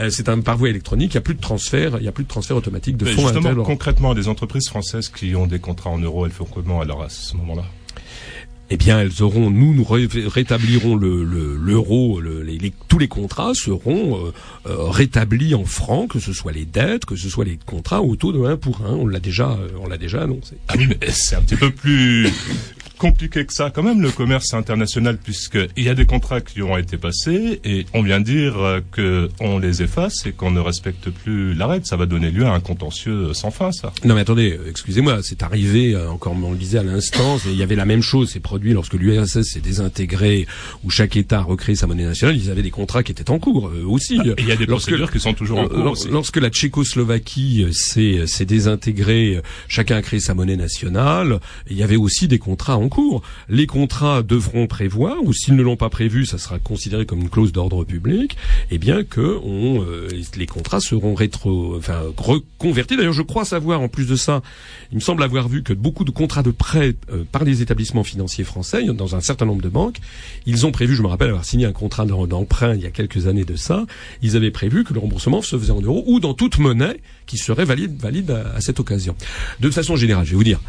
[0.00, 1.14] Euh, c'est un par voie électronique.
[1.14, 1.96] Il n'y a plus de transfert.
[1.98, 3.22] Il n'y a plus de transfert automatique de fonds.
[3.22, 7.02] Justement, concrètement, des entreprises françaises qui ont des contrats en euros, elles font comment alors
[7.02, 7.64] à ce moment-là?
[8.70, 11.24] Eh bien, elles auront, nous, nous rétablirons le
[11.56, 14.32] l'euro, les, tous les contrats seront euh,
[14.66, 18.14] euh, rétablis en francs, que ce soit les dettes, que ce soit les contrats au
[18.16, 18.90] taux de 1 pour 1.
[18.90, 20.58] On l'a déjà, on l'a déjà annoncé.
[20.68, 22.28] Ah oui, mais c'est un petit peu plus
[22.98, 26.76] compliqué que ça quand même le commerce international puisqu'il y a des contrats qui ont
[26.76, 31.08] été passés et on vient dire euh, que on les efface et qu'on ne respecte
[31.10, 31.80] plus l'arrêt.
[31.84, 33.92] Ça va donner lieu à un contentieux sans fin, ça.
[34.04, 37.62] Non mais attendez, excusez-moi, c'est arrivé euh, encore on le disait à l'instant, il y
[37.62, 40.46] avait la même chose, c'est produit lorsque l'URSS s'est désintégré
[40.84, 43.38] où chaque État a recréé sa monnaie nationale, ils avaient des contrats qui étaient en
[43.38, 44.18] cours eux aussi.
[44.20, 45.92] Ah, il y a des procédures qui sont toujours en cours.
[45.92, 46.08] Aussi.
[46.08, 51.40] Lorsque la Tchécoslovaquie s'est désintégrée, chacun a créé sa monnaie nationale,
[51.70, 53.22] il y avait aussi des contrats en cours.
[53.48, 57.30] Les contrats devront prévoir, ou s'ils ne l'ont pas prévu, ça sera considéré comme une
[57.30, 58.36] clause d'ordre public,
[58.70, 62.96] eh bien que euh, les contrats seront rétro, enfin reconvertis.
[62.96, 64.42] D'ailleurs, je crois savoir, en plus de ça,
[64.92, 68.04] il me semble avoir vu que beaucoup de contrats de prêt euh, par les établissements
[68.04, 69.98] financiers français, dans un certain nombre de banques,
[70.46, 73.26] ils ont prévu, je me rappelle avoir signé un contrat d'emprunt il y a quelques
[73.26, 73.86] années de ça,
[74.22, 77.36] ils avaient prévu que le remboursement se faisait en euros ou dans toute monnaie qui
[77.36, 79.14] serait valide, valide à cette occasion.
[79.60, 80.60] De façon générale, je vais vous dire,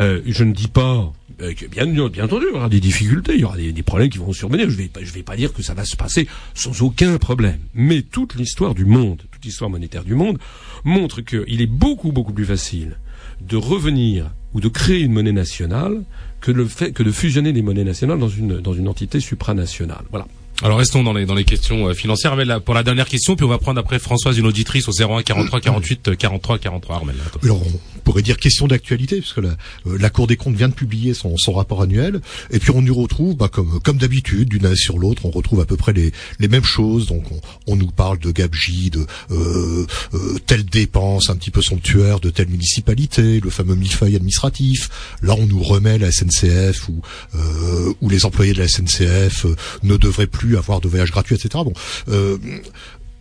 [0.00, 3.34] euh, je ne dis pas euh, que bien, bien entendu, il y aura des difficultés,
[3.34, 4.70] il y aura des, problèmes qui vont survenir.
[4.70, 7.58] Je je vais pas dire que ça va se passer sans aucun problème.
[7.74, 10.38] Mais toute l'histoire du monde, toute l'histoire monétaire du monde
[10.84, 12.98] montre qu'il est beaucoup beaucoup plus facile
[13.40, 16.02] de revenir ou de créer une monnaie nationale
[16.40, 20.04] que le fait que de fusionner les monnaies nationales dans une dans une entité supranationale.
[20.10, 20.26] Voilà.
[20.62, 22.34] Alors restons dans les dans les questions euh, financières.
[22.34, 25.22] Mais pour la dernière question, puis on va prendre après Françoise une auditrice au 01
[25.22, 26.96] 43 48 43 43.
[26.96, 27.14] Armel.
[27.44, 29.50] Alors on pourrait dire question d'actualité puisque la,
[29.86, 32.82] euh, la Cour des comptes vient de publier son, son rapport annuel et puis on
[32.82, 35.92] y retrouve bah, comme comme d'habitude d'une année sur l'autre on retrouve à peu près
[35.92, 37.06] les les mêmes choses.
[37.06, 37.40] Donc on,
[37.72, 42.30] on nous parle de gabegie, de euh, euh, telle dépense un petit peu somptuaire de
[42.30, 44.88] telle municipalité, le fameux millefeuille administratif.
[45.22, 47.00] Là on nous remet la SNCF ou
[47.36, 49.46] euh, ou les employés de la SNCF
[49.84, 51.64] ne devraient plus avoir de voyages gratuits, etc.
[52.08, 52.38] Euh,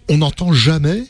[0.09, 1.03] on n'entend jamais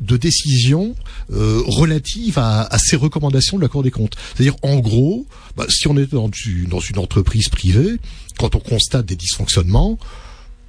[0.00, 0.96] de décision
[1.32, 4.16] euh, relative à, ces recommandations de la Cour des comptes.
[4.34, 6.28] C'est-à-dire, en gros, bah, si on est dans,
[6.68, 7.98] dans une entreprise privée,
[8.38, 9.98] quand on constate des dysfonctionnements,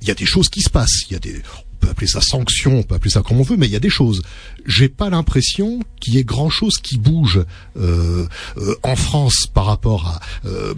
[0.02, 1.04] il y a des choses qui se passent.
[1.10, 1.42] Il y a des,
[1.84, 3.80] peut appeler ça sanction, on peut appeler ça comme on veut, mais il y a
[3.80, 4.22] des choses.
[4.66, 7.44] J'ai pas l'impression qu'il y ait grand chose qui bouge
[7.78, 8.26] euh,
[8.58, 10.74] euh, en France par rapport à, euh,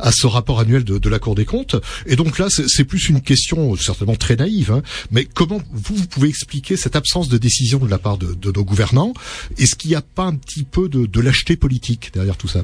[0.00, 1.76] à ce rapport annuel de, de, la Cour des comptes.
[2.06, 6.06] Et donc là, c'est plus une question certainement très naïve, hein, mais comment vous, vous,
[6.06, 9.14] pouvez expliquer cette absence de décision de la part de, de nos gouvernants?
[9.58, 12.62] Est-ce qu'il n'y a pas un petit peu de, de lâcheté politique derrière tout ça?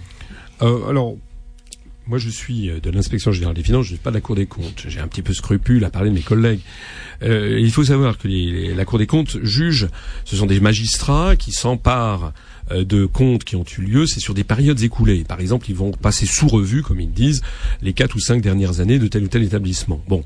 [0.62, 1.16] Euh, Alors
[2.06, 4.20] moi, je suis euh, de l'inspection générale des finances, je ne suis pas de la
[4.20, 4.84] Cour des comptes.
[4.86, 6.60] J'ai un petit peu scrupule à parler de mes collègues.
[7.22, 9.88] Euh, il faut savoir que la Cour des comptes juge,
[10.24, 12.32] ce sont des magistrats qui s'emparent
[12.70, 15.24] de comptes qui ont eu lieu, c'est sur des périodes écoulées.
[15.24, 17.42] Par exemple, ils vont passer sous revue, comme ils disent,
[17.82, 20.02] les quatre ou cinq dernières années de tel ou tel établissement.
[20.08, 20.22] Bon,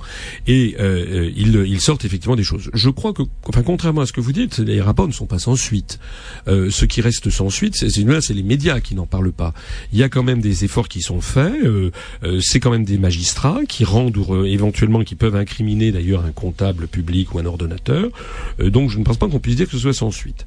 [0.47, 2.71] et euh, euh, ils, ils sortent effectivement des choses.
[2.73, 5.39] Je crois que, enfin, contrairement à ce que vous dites, les rapports ne sont pas
[5.39, 5.99] sans suite.
[6.49, 9.53] Euh, ce qui reste sans suite, c'est c'est- les médias qui n'en parlent pas.
[9.93, 11.53] Il y a quand même des efforts qui sont faits.
[11.65, 11.91] euh,
[12.23, 16.25] euh, c'est quand même des magistrats qui rendent ou euh, éventuellement qui peuvent incriminer d'ailleurs
[16.25, 18.09] un comptable public ou un ordonnateur.
[18.61, 20.47] Euh, donc, je ne pense pas qu'on puisse dire que ce soit sans suite.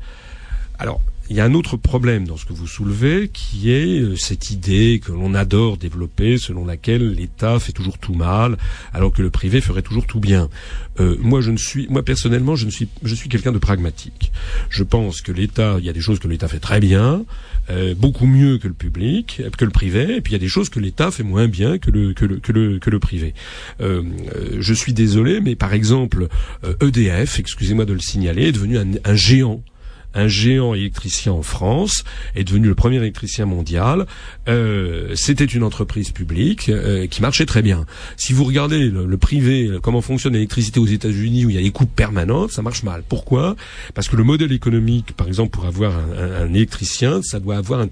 [0.79, 4.15] Alors, il y a un autre problème dans ce que vous soulevez, qui est euh,
[4.15, 8.57] cette idée que l'on adore développer, selon laquelle l'État fait toujours tout mal,
[8.93, 10.49] alors que le privé ferait toujours tout bien.
[10.99, 14.31] Euh, moi, je ne suis, moi personnellement, je ne suis, je suis quelqu'un de pragmatique.
[14.69, 17.25] Je pense que l'État, il y a des choses que l'État fait très bien,
[17.69, 20.47] euh, beaucoup mieux que le public, que le privé, et puis il y a des
[20.47, 23.33] choses que l'État fait moins bien que le que le que le, que le privé.
[23.79, 24.03] Euh,
[24.35, 26.27] euh, je suis désolé, mais par exemple,
[26.65, 29.61] euh, EDF, excusez-moi de le signaler, est devenu un, un géant
[30.13, 32.03] un géant électricien en France,
[32.35, 34.05] est devenu le premier électricien mondial.
[34.47, 37.85] Euh, C'était une entreprise publique euh, qui marchait très bien.
[38.17, 41.61] Si vous regardez le, privé, euh, comment fonctionne l'électricité aux États-Unis, où il y a
[41.61, 43.03] des coupes permanentes, ça marche mal.
[43.07, 43.55] Pourquoi?
[43.93, 47.87] Parce que le modèle économique, par exemple, pour avoir un, électricien, ça doit avoir un-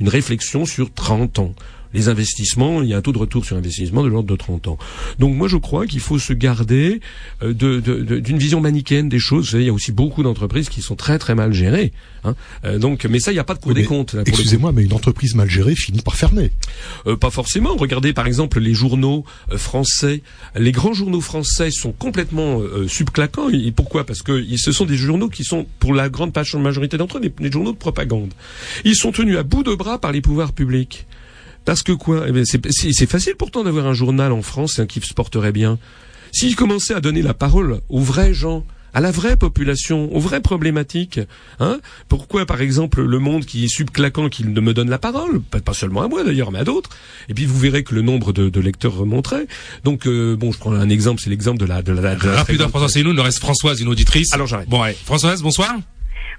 [0.00, 1.54] une réflexion sur 30 ans
[1.94, 4.68] les investissements, il y a un taux de retour sur investissement de l'ordre de 30
[4.68, 4.78] ans.
[5.18, 7.00] Donc moi je crois qu'il faut se garder
[7.42, 9.46] euh, de- de- de- d'une vision manichéenne des choses.
[9.46, 11.92] Vous savez, il y a aussi beaucoup d'entreprises qui sont très très mal gérées.
[12.24, 12.34] hein.
[12.64, 14.14] Euh, donc, mais ça, il n'y a pas de cours des comptes.
[14.26, 16.50] Excusez-moi, mais une entreprise mal gérée finit par fermer.
[17.06, 17.76] Euh, pas forcément.
[17.76, 20.22] Regardez par exemple les journaux euh, français.
[20.56, 23.48] Les grands journaux français sont complètement euh, subclaquants.
[23.50, 24.04] Et pourquoi?
[24.06, 27.28] Parce que ce sont des journaux qui sont, pour la grande majorité d'entre eux, des,
[27.28, 28.32] des journaux de propagande.
[28.84, 31.06] Ils sont tenus à bout de bras par les pouvoirs publics.
[31.64, 32.24] Parce que quoi?
[32.28, 35.52] Eh c'est, c'est- c'est facile pourtant d'avoir un journal en France hein, qui se porterait
[35.52, 35.78] bien.
[36.32, 40.40] S'ils commençaient à donner la parole aux vrais gens, à la vraie population, aux vraies
[40.40, 41.20] problématiques,
[41.60, 45.40] hein Pourquoi, par exemple, le monde qui est subclaquant, qu'il ne me donne la parole,
[45.40, 46.90] pas, seulement à moi d'ailleurs, mais à d'autres,
[47.28, 49.46] et puis vous verrez que le nombre de, de lecteurs remonterait.
[49.84, 51.80] Donc, euh, bon, je prends un exemple, c'est l'exemple de la...
[51.82, 54.32] De la, de la Rapidement, François il nous reste Françoise, une auditrice.
[54.34, 54.68] Alors j'arrête.
[54.68, 54.94] Bon, allez.
[55.04, 55.74] Françoise, bonsoir.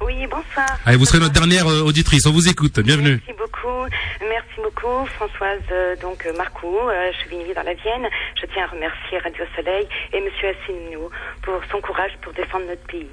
[0.05, 0.67] Oui, bonsoir.
[0.85, 2.25] Allez, vous serez notre dernière euh, auditrice.
[2.25, 2.79] On vous écoute.
[2.79, 3.21] Bienvenue.
[3.25, 8.09] Merci Merci beaucoup, Françoise euh, donc Marcoux, euh, Chevigny dans la Vienne.
[8.35, 11.09] Je tiens à remercier Radio Soleil et Monsieur Asselineau
[11.43, 13.09] pour son courage pour défendre notre pays.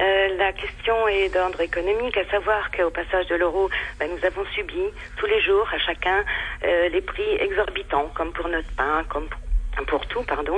[0.00, 3.70] Euh, la question est d'ordre économique, à savoir qu'au passage de l'euro,
[4.00, 4.82] ben, nous avons subi
[5.16, 6.24] tous les jours, à chacun,
[6.64, 9.43] euh, les prix exorbitants, comme pour notre pain, comme pour
[9.86, 10.56] pour tout, pardon.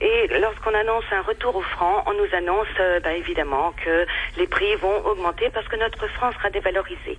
[0.00, 4.06] Et lorsqu'on annonce un retour au franc, on nous annonce euh, bah, évidemment que
[4.36, 7.18] les prix vont augmenter parce que notre franc sera dévalorisé.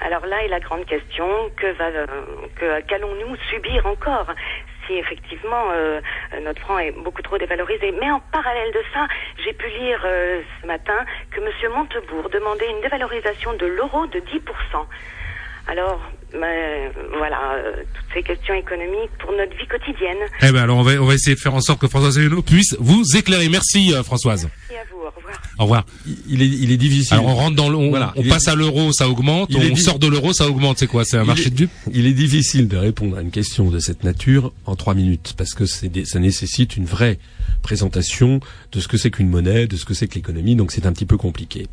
[0.00, 2.06] Alors là est la grande question que va, euh,
[2.56, 4.26] que qu'allons-nous subir encore
[4.86, 6.00] si effectivement euh,
[6.42, 7.92] notre franc est beaucoup trop dévalorisé?
[7.92, 9.06] Mais en parallèle de ça,
[9.44, 11.72] j'ai pu lire euh, ce matin que M.
[11.74, 14.40] Montebourg demandait une dévalorisation de l'euro de 10%.
[15.68, 16.00] Alors,
[16.34, 20.16] euh, voilà, euh, toutes ces questions économiques pour notre vie quotidienne.
[20.42, 22.42] Eh ben alors on va on va essayer de faire en sorte que Françoise Céline
[22.42, 23.48] puisse vous éclairer.
[23.48, 24.48] Merci euh, Françoise.
[24.70, 25.42] Merci à vous, au revoir.
[25.58, 25.86] Au revoir.
[26.28, 27.14] Il est, il est difficile.
[27.14, 29.48] Alors on rentre dans le, on, Voilà, on il est- passe à l'euro, ça augmente.
[29.50, 30.78] Il On sort de l'euro, ça augmente.
[30.78, 31.70] C'est quoi C'est un Il marché est- de dupes?
[31.92, 35.54] Il est difficile de répondre à une question de cette nature en trois minutes parce
[35.54, 37.18] que c'est des- ça nécessite une vraie
[37.62, 38.40] présentation
[38.72, 40.92] de ce que c'est qu'une monnaie, de ce que c'est que l'économie, donc c'est un
[40.92, 41.66] petit peu compliqué.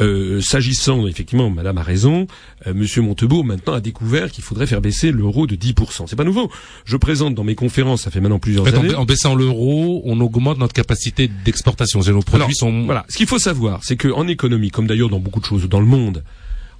[0.00, 2.26] Euh, S'agissant, effectivement, Madame a raison,
[2.66, 6.06] euh, Monsieur Montebourg maintenant a découvert qu'il faudrait faire baisser l'euro de 10%.
[6.06, 6.50] C'est pas nouveau.
[6.84, 8.94] Je présente dans mes conférences, ça fait maintenant plusieurs En fait, en, années.
[8.94, 12.00] en baissant l'euro, on augmente notre capacité d'exportation.
[12.00, 13.04] Nos produits Alors, sont Voilà.
[13.08, 15.86] Ce qu'il faut savoir, c'est qu'en économie, comme d'ailleurs dans beaucoup de choses dans le
[15.86, 16.22] monde,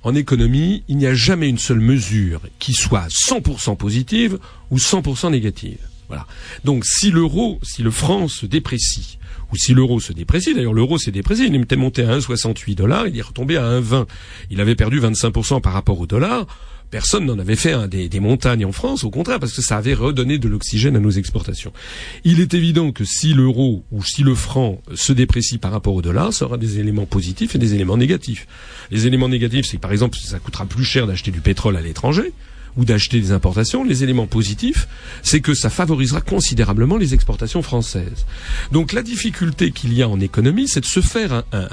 [0.02, 4.38] en économie, il n'y a jamais une seule mesure qui soit 100% positive
[4.70, 5.78] ou 100% négative.
[6.12, 6.26] Voilà.
[6.62, 9.18] Donc, si l'euro, si le franc se déprécie,
[9.50, 13.06] ou si l'euro se déprécie, d'ailleurs l'euro s'est déprécié, il était monté à 1,68 dollars,
[13.06, 14.06] il est retombé à 1,20.
[14.50, 16.46] Il avait perdu 25% par rapport au dollar.
[16.90, 19.94] Personne n'en avait fait des, des montagnes en France, au contraire, parce que ça avait
[19.94, 21.72] redonné de l'oxygène à nos exportations.
[22.24, 26.02] Il est évident que si l'euro ou si le franc se déprécie par rapport au
[26.02, 28.46] dollar, ça aura des éléments positifs et des éléments négatifs.
[28.90, 31.80] Les éléments négatifs, c'est que par exemple, ça coûtera plus cher d'acheter du pétrole à
[31.80, 32.34] l'étranger
[32.76, 33.84] ou d'acheter des importations.
[33.84, 34.88] Les éléments positifs,
[35.22, 38.26] c'est que ça favorisera considérablement les exportations françaises.
[38.70, 41.68] Donc la difficulté qu'il y a en économie, c'est de se faire un,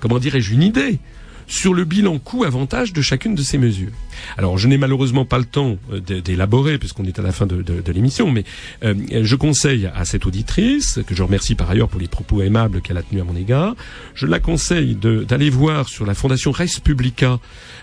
[0.00, 0.98] comment dirais-je, une idée
[1.46, 3.92] sur le bilan coût-avantage de chacune de ces mesures.
[4.36, 7.62] Alors, je n'ai malheureusement pas le temps euh, d'élaborer, puisqu'on est à la fin de,
[7.92, 8.44] l'émission, mais
[8.84, 12.80] euh, je conseille à cette auditrice, que je remercie par ailleurs pour les propos aimables
[12.80, 13.74] qu'elle a tenus à mon égard,
[14.14, 17.38] je la conseille d'aller voir sur la fondation Res Publica,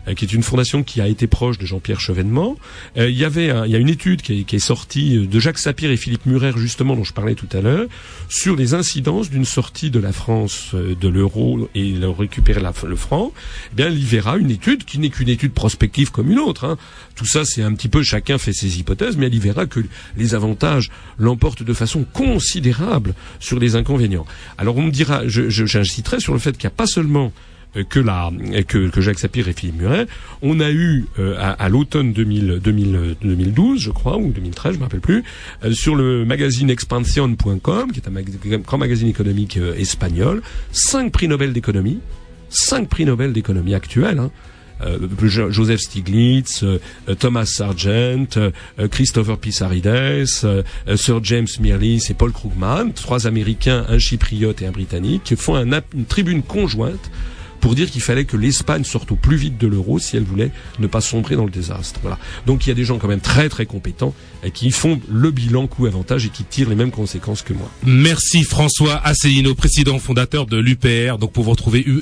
[0.07, 2.55] euh, qui est une fondation qui a été proche de Jean-Pierre Chevènement.
[2.95, 5.97] il y avait, il y a une étude qui est, sortie de Jacques Sapir et
[5.97, 7.87] Philippe Murer, justement, dont je parlais tout à l'heure,
[8.27, 13.31] sur les incidences d'une sortie de la France de l'euro et de récupérer le franc.
[13.71, 16.65] Eh bien, verra une étude qui n'est qu'une étude prospective comme une autre.
[16.65, 16.77] Hein.
[17.15, 19.81] Tout ça, c'est un petit peu chacun fait ses hypothèses, mais elle y verra que
[20.17, 24.25] les avantages l'emportent de façon considérable sur les inconvénients.
[24.57, 27.31] Alors on me dira, j'inciterai sur le fait qu'il n'y a pas seulement
[27.77, 28.31] euh, que, la,
[28.67, 30.07] que, que, Jacques Sapir et Philippe Muret,
[30.41, 35.23] on a eu euh, à, l'automne 2012, je crois, ou 2013, je me rappelle plus,
[35.63, 40.41] euh, sur le magazine expansion.com, qui est un grand magazine économique espagnol,
[40.71, 41.99] cinq prix Nobel d'économie,
[42.49, 44.31] cinq prix Nobel d'économie actuels, hein,
[44.81, 44.97] euh,
[45.51, 46.79] Joseph Stiglitz, euh,
[47.17, 48.51] Thomas Sargent, euh,
[48.89, 50.25] Christopher Pissarides,
[50.95, 55.81] Sir James Mirrlees et Paul Krugman, trois Américains, un Chypriote et un Britannique, font une
[56.07, 57.11] tribune conjointe
[57.59, 60.51] pour dire qu'il fallait que l'Espagne sorte au plus vite de l'euro si elle voulait
[60.79, 61.99] ne pas sombrer dans le désastre.
[62.01, 62.17] Voilà.
[62.45, 65.31] Donc il y a des gens quand même très très compétents et qui font le
[65.31, 67.69] bilan coût-avantage et qui tirent les mêmes conséquences que moi.
[67.85, 71.17] Merci François Asselineau, président fondateur de l'UPR.
[71.17, 72.01] Donc pour vous retrouver U,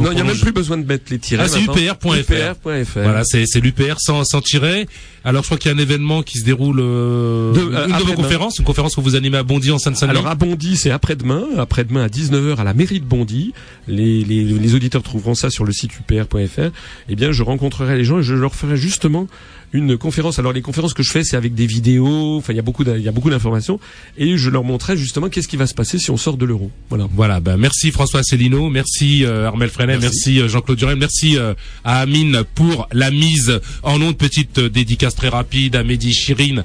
[0.00, 1.44] Non, il n'y a même plus besoin de mettre les tirets.
[1.44, 2.54] Ah, c'est upr.fr.
[2.94, 4.86] Voilà, c'est, c'est l'UPR sans, sans tirer.
[5.22, 7.98] Alors, je crois qu'il y a un événement qui se déroule, euh, de, euh, une
[7.98, 10.18] de vos conférences, une conférence que vous animez à Bondy en Seine-Saint-Denis.
[10.18, 13.52] Alors, à Bondy, c'est après-demain, après-demain à 19h à la mairie de Bondy.
[13.86, 16.70] Les, les, les auditeurs trouveront ça sur le site upr.fr.
[17.10, 19.26] Eh bien, je rencontrerai les gens et je leur ferai justement
[19.72, 20.38] une conférence.
[20.38, 22.36] Alors les conférences que je fais, c'est avec des vidéos.
[22.38, 23.78] Enfin, il y a beaucoup, il y a beaucoup d'informations,
[24.16, 26.70] et je leur montrerai justement qu'est-ce qui va se passer si on sort de l'euro.
[26.88, 27.08] Voilà.
[27.14, 27.40] Voilà.
[27.40, 31.54] Ben merci François Célineau, merci euh, Armel Freinet, merci, euh, Jean-Claude Durel, merci euh,
[31.84, 36.64] à Amine pour la mise en de Petite dédicace très rapide à Mehdi Chirine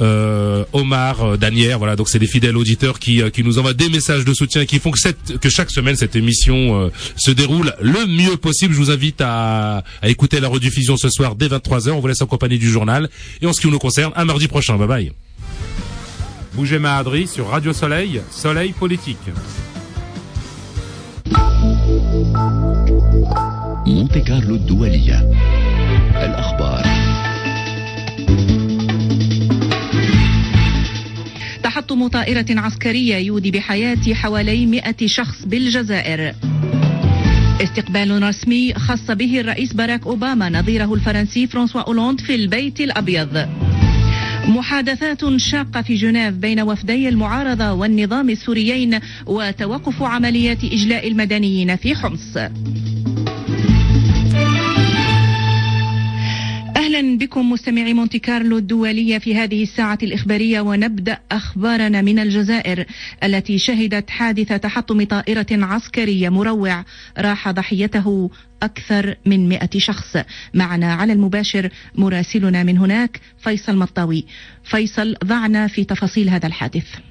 [0.00, 1.96] euh, Omar, euh, Danière, voilà.
[1.96, 4.66] Donc c'est des fidèles auditeurs qui, euh, qui nous envoient des messages de soutien, et
[4.66, 8.74] qui font que, cette, que chaque semaine cette émission euh, se déroule le mieux possible.
[8.74, 11.90] Je vous invite à, à écouter la rediffusion ce soir dès 23h.
[11.90, 13.08] On vous laisse en compagnie du journal
[13.42, 14.76] et en ce qui nous concerne, un mardi prochain.
[14.76, 15.12] Bye bye.
[16.54, 19.18] Bougez Mahadri sur Radio Soleil, Soleil Politique.
[23.86, 24.58] Monte Carlo
[31.70, 36.34] تحطم طائرة عسكرية يودي بحياة حوالي 100 شخص بالجزائر.
[37.60, 43.48] استقبال رسمي خص به الرئيس باراك أوباما نظيره الفرنسي فرانسوا أولوند في البيت الأبيض.
[44.48, 52.38] محادثات شاقة في جنيف بين وفدي المعارضة والنظام السوريين وتوقف عمليات إجلاء المدنيين في حمص.
[56.90, 62.84] أهلا بكم مستمعي مونتي كارلو الدولية في هذه الساعة الإخبارية ونبدأ أخبارنا من الجزائر
[63.24, 66.84] التي شهدت حادث تحطم طائرة عسكرية مروع.
[67.18, 68.30] راح ضحيته
[68.62, 70.16] أكثر من 100 شخص.
[70.54, 74.24] معنا على المباشر مراسلنا من هناك فيصل مطاوي.
[74.64, 77.09] فيصل ضعنا في تفاصيل هذا الحادث.